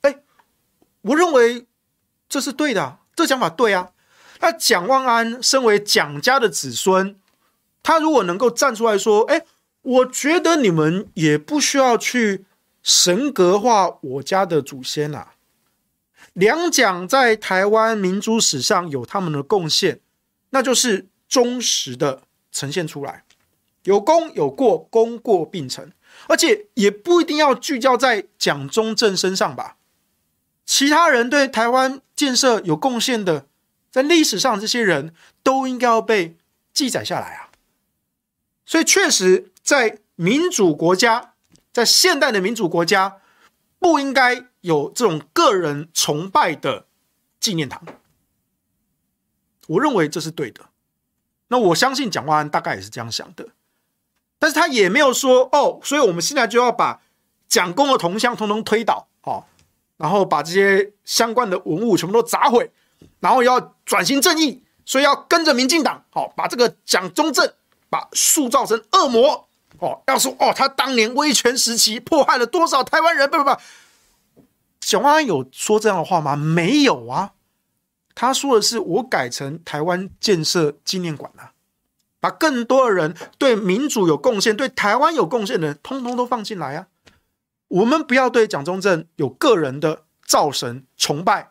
[0.00, 0.20] 哎，
[1.02, 1.66] 我认为
[2.26, 3.90] 这是对的，这讲法对啊。
[4.40, 7.14] 那蒋万安身为蒋家的子孙，
[7.82, 9.44] 他如果能够站出来说，哎。
[9.82, 12.44] 我觉得你们也不需要去
[12.90, 15.34] 神格化我家的祖先啊。
[16.32, 20.00] 两蒋在台湾民主史上有他们的贡献，
[20.50, 23.22] 那就是忠实的呈现出来，
[23.84, 25.92] 有功有过，功过并存，
[26.26, 29.76] 而且也不一定要聚焦在蒋中正身上吧。
[30.66, 33.46] 其他人对台湾建设有贡献的，
[33.92, 35.14] 在历史上这些人
[35.44, 36.36] 都应该要被
[36.72, 37.50] 记载下来啊。
[38.66, 39.46] 所以确实。
[39.62, 41.34] 在民主国家，
[41.72, 43.18] 在现代的民主国家，
[43.78, 46.86] 不应该有这种个人崇拜的
[47.38, 47.82] 纪念堂。
[49.68, 50.66] 我认为这是对的。
[51.48, 53.48] 那我相信蒋万安大概也是这样想的，
[54.38, 57.02] 但是他也没有说哦，所以我们现在就要把
[57.48, 59.44] 蒋公的铜像通通推倒，哦，
[59.96, 62.70] 然后把这些相关的文物全部都砸毁，
[63.18, 67.52] 然后要转型正义，所以要跟着民进党，好，把这个蒋中正
[67.88, 69.48] 把塑造成恶魔。
[69.80, 73.28] 哦，要说哦，他当年威权时期迫害了多少台湾人？
[73.28, 73.56] 不不不，
[74.78, 76.36] 蒋万安有说这样的话吗？
[76.36, 77.32] 没有啊，
[78.14, 81.52] 他说的是我改成台湾建设纪念馆了，
[82.20, 86.86] 把更多的人对民主有贡献、对台湾有贡献的人，通通都放进来啊。
[87.68, 91.50] 我们不要对蒋中正有个人的造神崇拜，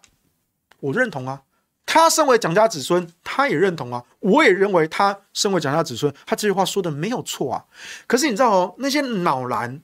[0.81, 1.43] 我认同啊。
[1.91, 4.03] 他身为蒋家子孙，他也认同啊。
[4.19, 7.65] 我也认为他身为蒋家子孙，他这句话说的没有错啊。
[8.05, 9.81] 可是你知道哦，那些脑蓝，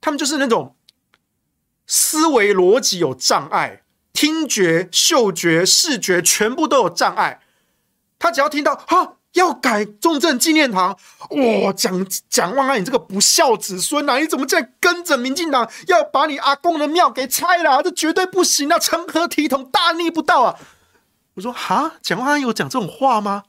[0.00, 0.74] 他们就是那种
[1.86, 3.82] 思维逻辑有障碍，
[4.12, 7.40] 听觉、嗅觉、视觉全部都有障碍。
[8.18, 10.98] 他只要听到哈要改中正纪念堂，
[11.62, 14.18] 哇，蒋蒋万安，你这个不孝子孙啊！
[14.18, 17.80] 你怎么在跟着民进党要把你阿公的庙给拆了？
[17.80, 18.76] 这绝对不行啊！
[18.76, 20.58] 成何体统，大逆不道啊！
[21.34, 23.44] 我说哈，蒋万安有讲这种话吗？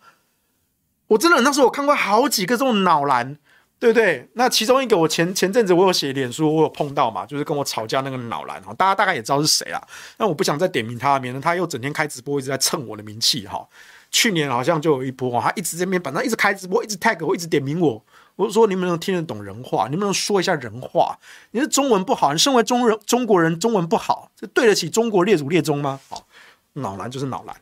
[1.07, 3.37] 我真的那时候我看过好几个这种脑蓝，
[3.79, 4.27] 对不对？
[4.33, 9.79] 那其中一个我前前阵子我有写脸书，我有碰到嘛，就是跟我吵架那个脑蓝哈，大家大概也知道是谁啦。
[10.17, 13.67] 那我不想再点名他，免得他又整天开直播，一直在蹭我的名气哈。
[14.09, 18.03] 去年好像就有一波，他一直在那边，反正一直开直播，一直 tag 我，一直点名我。
[18.37, 19.85] 我说你能不能听得懂人话？
[19.85, 21.17] 你能不能说一下人话？
[21.51, 25.99] 你是中文不好，你身为中人中国人，中文不好，这对得起中国列祖列宗吗？
[26.09, 26.25] 好，
[26.73, 27.55] 脑蓝就是脑蓝。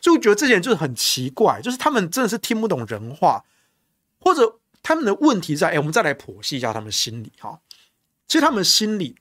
[0.00, 3.44] 所以我觉得这些人就是很奇怪，就是他们真的是听不懂人话，
[4.18, 7.60] 或者他们的问题在，哎，我们再来剖析一下他们心里哈。
[8.26, 9.16] 其实他们心里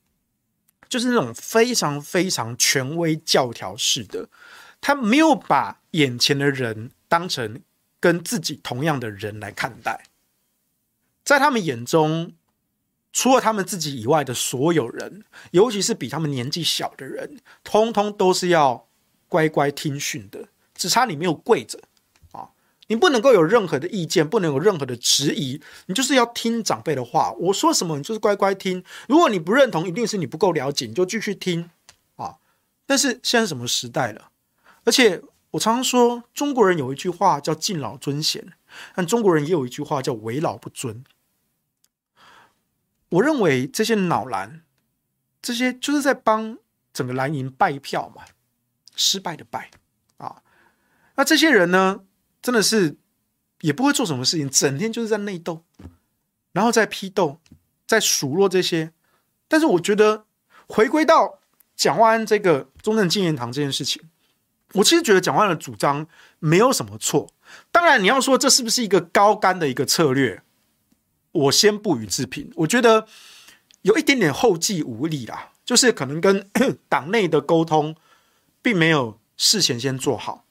[0.88, 4.30] 就是那种非常非常权威教条式的，
[4.80, 7.62] 他没有把眼前的人当成
[8.00, 10.06] 跟自己同样的人来看待，
[11.24, 12.34] 在他们眼中，
[13.12, 18.88] 除了他们自己以外的所有人，尤其是比他们年纪小的人，通通都是要。
[19.32, 21.80] 乖乖听训的，只差你没有跪着
[22.34, 22.50] 啊！
[22.88, 27.32] 你不能够有任何的意见，不能有任何的质疑，你就是要听长辈的话。
[27.40, 28.84] 我说什么，你就是乖乖听。
[29.08, 31.70] 如果你不认同，一定是你不够了解，你就继续听
[32.18, 32.36] 啊！
[32.86, 34.32] 但是现在什么时代了？
[34.84, 35.22] 而且
[35.52, 38.52] 我常常说，中国人有一句话叫敬老尊贤，
[38.94, 41.06] 但中国人也有一句话叫为老不尊。
[43.08, 44.64] 我认为这些脑蓝，
[45.42, 46.58] 这些就是在帮
[46.92, 48.24] 整个蓝营拜票嘛。
[49.02, 49.72] 失败的败
[50.18, 50.44] 啊，
[51.16, 52.02] 那这些人呢？
[52.42, 52.98] 真的是
[53.62, 55.64] 也不会做什么事情，整天就是在内斗，
[56.54, 57.40] 然后在批斗，
[57.86, 58.94] 在数落这些。
[59.48, 60.26] 但是我觉得
[60.68, 61.40] 回归到
[61.76, 64.02] 蒋万安这个中正纪念堂这件事情，
[64.74, 66.08] 我其实觉得蒋万安的主张
[66.40, 67.32] 没有什么错。
[67.72, 70.42] 当然，你要说这是不是一个高干的一个策略，
[71.32, 72.52] 我先不予置评。
[72.56, 73.08] 我觉得
[73.84, 76.50] 有一点点后继无力啦，就是可能跟
[76.90, 77.96] 党内的沟通
[78.62, 80.46] 并没有事前先做好，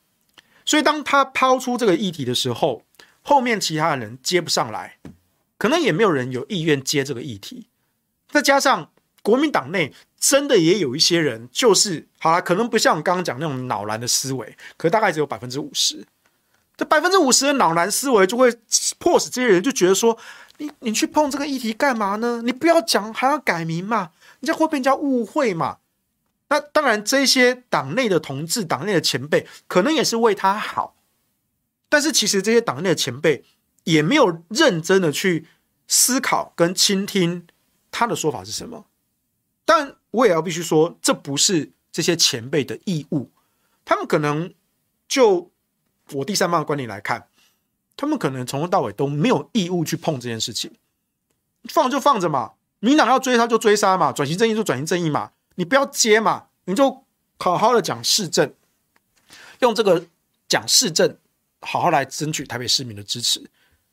[0.64, 2.82] 所以当他抛出这个议题的时候，
[3.22, 4.98] 后面其他的人接不上来，
[5.58, 7.68] 可能也没有人有意愿接这个议题。
[8.28, 8.90] 再加上
[9.22, 16.06] 国民党内真的也有一些人，就是好啦，可能不像我刚刚讲那种脑蓝的思维，可大概只有百分之五十。
[16.76, 18.50] 这百分之五十的脑蓝思维就会
[18.98, 20.16] 迫使这些人就觉得说：
[20.56, 22.40] 你你去碰这个议题干嘛呢？
[22.42, 24.12] 你不要讲，还要改名嘛？
[24.40, 25.76] 你这会被人家误会嘛？
[26.50, 30.94] 那当然，这些党内的同志、党内的前辈，可能也是为他好。
[31.88, 33.42] 但是，其实这些党内的前辈
[33.84, 35.46] 也没有认真的去
[35.88, 37.46] 思考跟倾听
[37.90, 38.84] 他的说法是什么。
[39.64, 43.30] 但我也要必须说，这不是这些前辈的义务。
[43.86, 44.52] 他们可能
[45.08, 45.50] 就。
[46.12, 47.28] 我第三方的观点来看，
[47.96, 50.72] 他们可能从头到尾都没有义务去碰这件事情，
[51.68, 55.30] 放就放着嘛，民党要追杀就追杀嘛，转型正义就转型正义嘛，
[55.60, 57.04] 你不要接嘛，你就
[57.38, 58.50] 好好的讲市政，
[59.58, 60.06] 用这个
[60.48, 61.18] 讲市政，
[61.60, 63.44] 好好来争取台北市民的支持。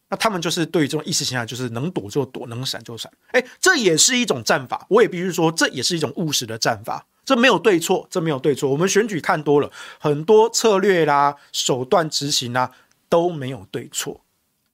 [0.08, 3.12] 那他们就是对于这种意识形态，就是能躲就躲，能闪就闪。
[3.32, 7.06] 哎，这也是一种战法，我也必须说，这也是一种务实的战法。
[7.26, 8.72] 这没有对错，这没有对错。
[8.72, 12.72] 我们选举看多了，很多策略啦、手段执行啦
[13.10, 14.22] 都没有对错，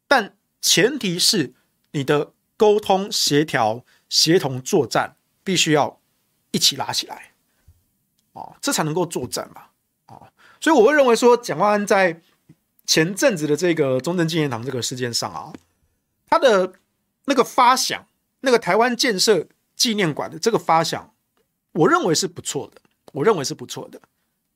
[0.07, 1.55] 但前提是
[1.93, 5.99] 你的沟通、协调、协同作战必须要
[6.53, 7.33] 一起拉起来，
[8.31, 9.63] 哦，这才能够作战嘛，
[10.05, 10.25] 哦，
[10.61, 12.21] 所以我会认为说，蒋万安在
[12.85, 15.51] 前阵子的这个中正纪念堂这个事件上啊，
[16.27, 16.73] 他的
[17.25, 18.07] 那个发想，
[18.39, 21.13] 那个台湾建设纪念馆的这个发想。
[21.73, 22.79] 我认为是不错的，
[23.13, 23.99] 我认为是不错的，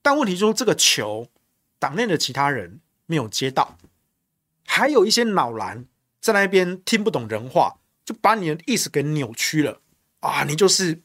[0.04, 1.28] 但问题就是这个球，
[1.80, 3.76] 党内的其他人没有接到，
[4.68, 5.86] 还有一些脑蓝
[6.22, 9.82] 在那边听不懂人话，就把你的意思给扭曲了
[10.20, 10.44] 啊！
[10.44, 11.02] 你就是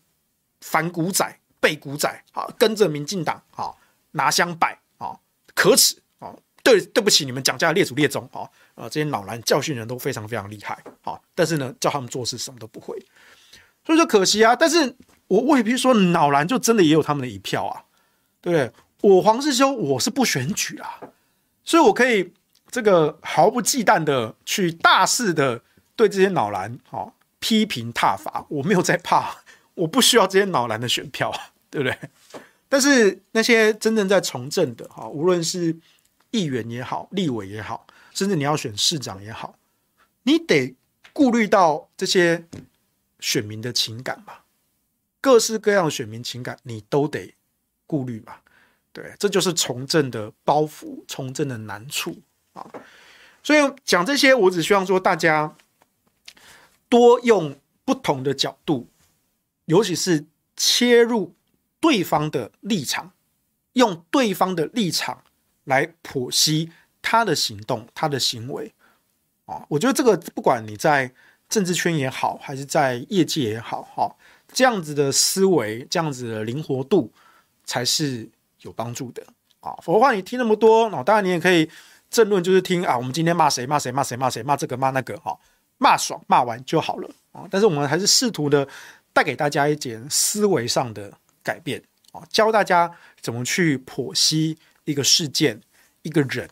[0.62, 3.70] 反骨仔、背骨仔啊，跟着民进党啊
[4.12, 5.14] 拿香拜啊，
[5.54, 6.34] 可耻啊！
[6.62, 8.88] 对，对不起，你们蒋家列祖列宗啊啊！
[8.88, 12.98] 这些脑蓝教训人都非常非常厉害啊，但是呢，叫他们做事什么都不会，
[13.84, 14.96] 所以说可惜啊，但是。
[15.28, 17.84] 我未必说，脑蓝就真的也有他们的一票啊，
[18.42, 18.70] 对不对？
[19.00, 21.00] 我黄世修我是不选举啊，
[21.64, 22.34] 所以我可以
[22.70, 25.62] 这个毫不忌惮的去大肆的
[25.96, 29.34] 对这些脑蓝好批评挞伐，我没有在怕，
[29.74, 31.32] 我不需要这些脑蓝的选票，
[31.70, 31.98] 对不对？
[32.68, 35.76] 但是那些真正在从政的哈，无论是
[36.30, 39.56] 议员也好，立委也好，甚至你要选市长也好，
[40.22, 40.74] 你得
[41.12, 42.46] 顾虑到这些
[43.20, 44.44] 选民的情感吧。
[45.20, 47.34] 各式各样的选民情感，你都得
[47.86, 48.36] 顾虑嘛？
[48.92, 52.18] 对，这就是从政的包袱，从政的难处
[52.54, 52.66] 啊。
[53.42, 55.54] 所以讲这些，我只希望说大家
[56.88, 58.88] 多用不同的角度，
[59.66, 60.24] 尤其是
[60.56, 61.34] 切入
[61.80, 63.12] 对方的立场，
[63.72, 65.22] 用对方的立场
[65.64, 68.72] 来剖析他的行动、他的行为
[69.46, 69.64] 啊。
[69.68, 71.12] 我觉得这个不管你在
[71.48, 74.14] 政治圈也好，还是在业界也好，哈。
[74.54, 77.10] 这样子的思维，这样子的灵活度，
[77.64, 78.28] 才是
[78.60, 79.22] 有帮助的
[79.60, 79.72] 啊！
[79.82, 81.66] 否则的话，你听那么多，那当然你也可以
[82.10, 85.34] 争论，就是听啊，我们今天骂谁骂谁骂谁骂谁骂这个骂那个，哈，
[85.78, 87.48] 骂爽骂完就好了啊！
[87.50, 88.68] 但是我们还是试图的
[89.12, 91.82] 带给大家一点思维上的改变
[92.12, 92.90] 啊，教大家
[93.20, 95.60] 怎么去剖析一个事件、
[96.02, 96.48] 一个人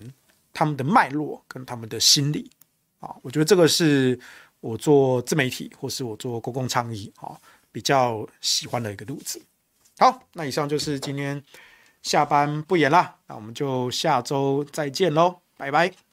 [0.53, 2.51] 他们的脉络跟他们的心理
[2.99, 3.15] 啊！
[3.23, 4.19] 我觉得这个是
[4.61, 7.39] 我做自媒体或是我做公共倡议啊。
[7.73, 9.41] 比较喜欢的一个路子。
[9.97, 11.41] 好，那以上就是今天
[12.03, 16.10] 下班不演了，那我们就下周再见喽，拜拜。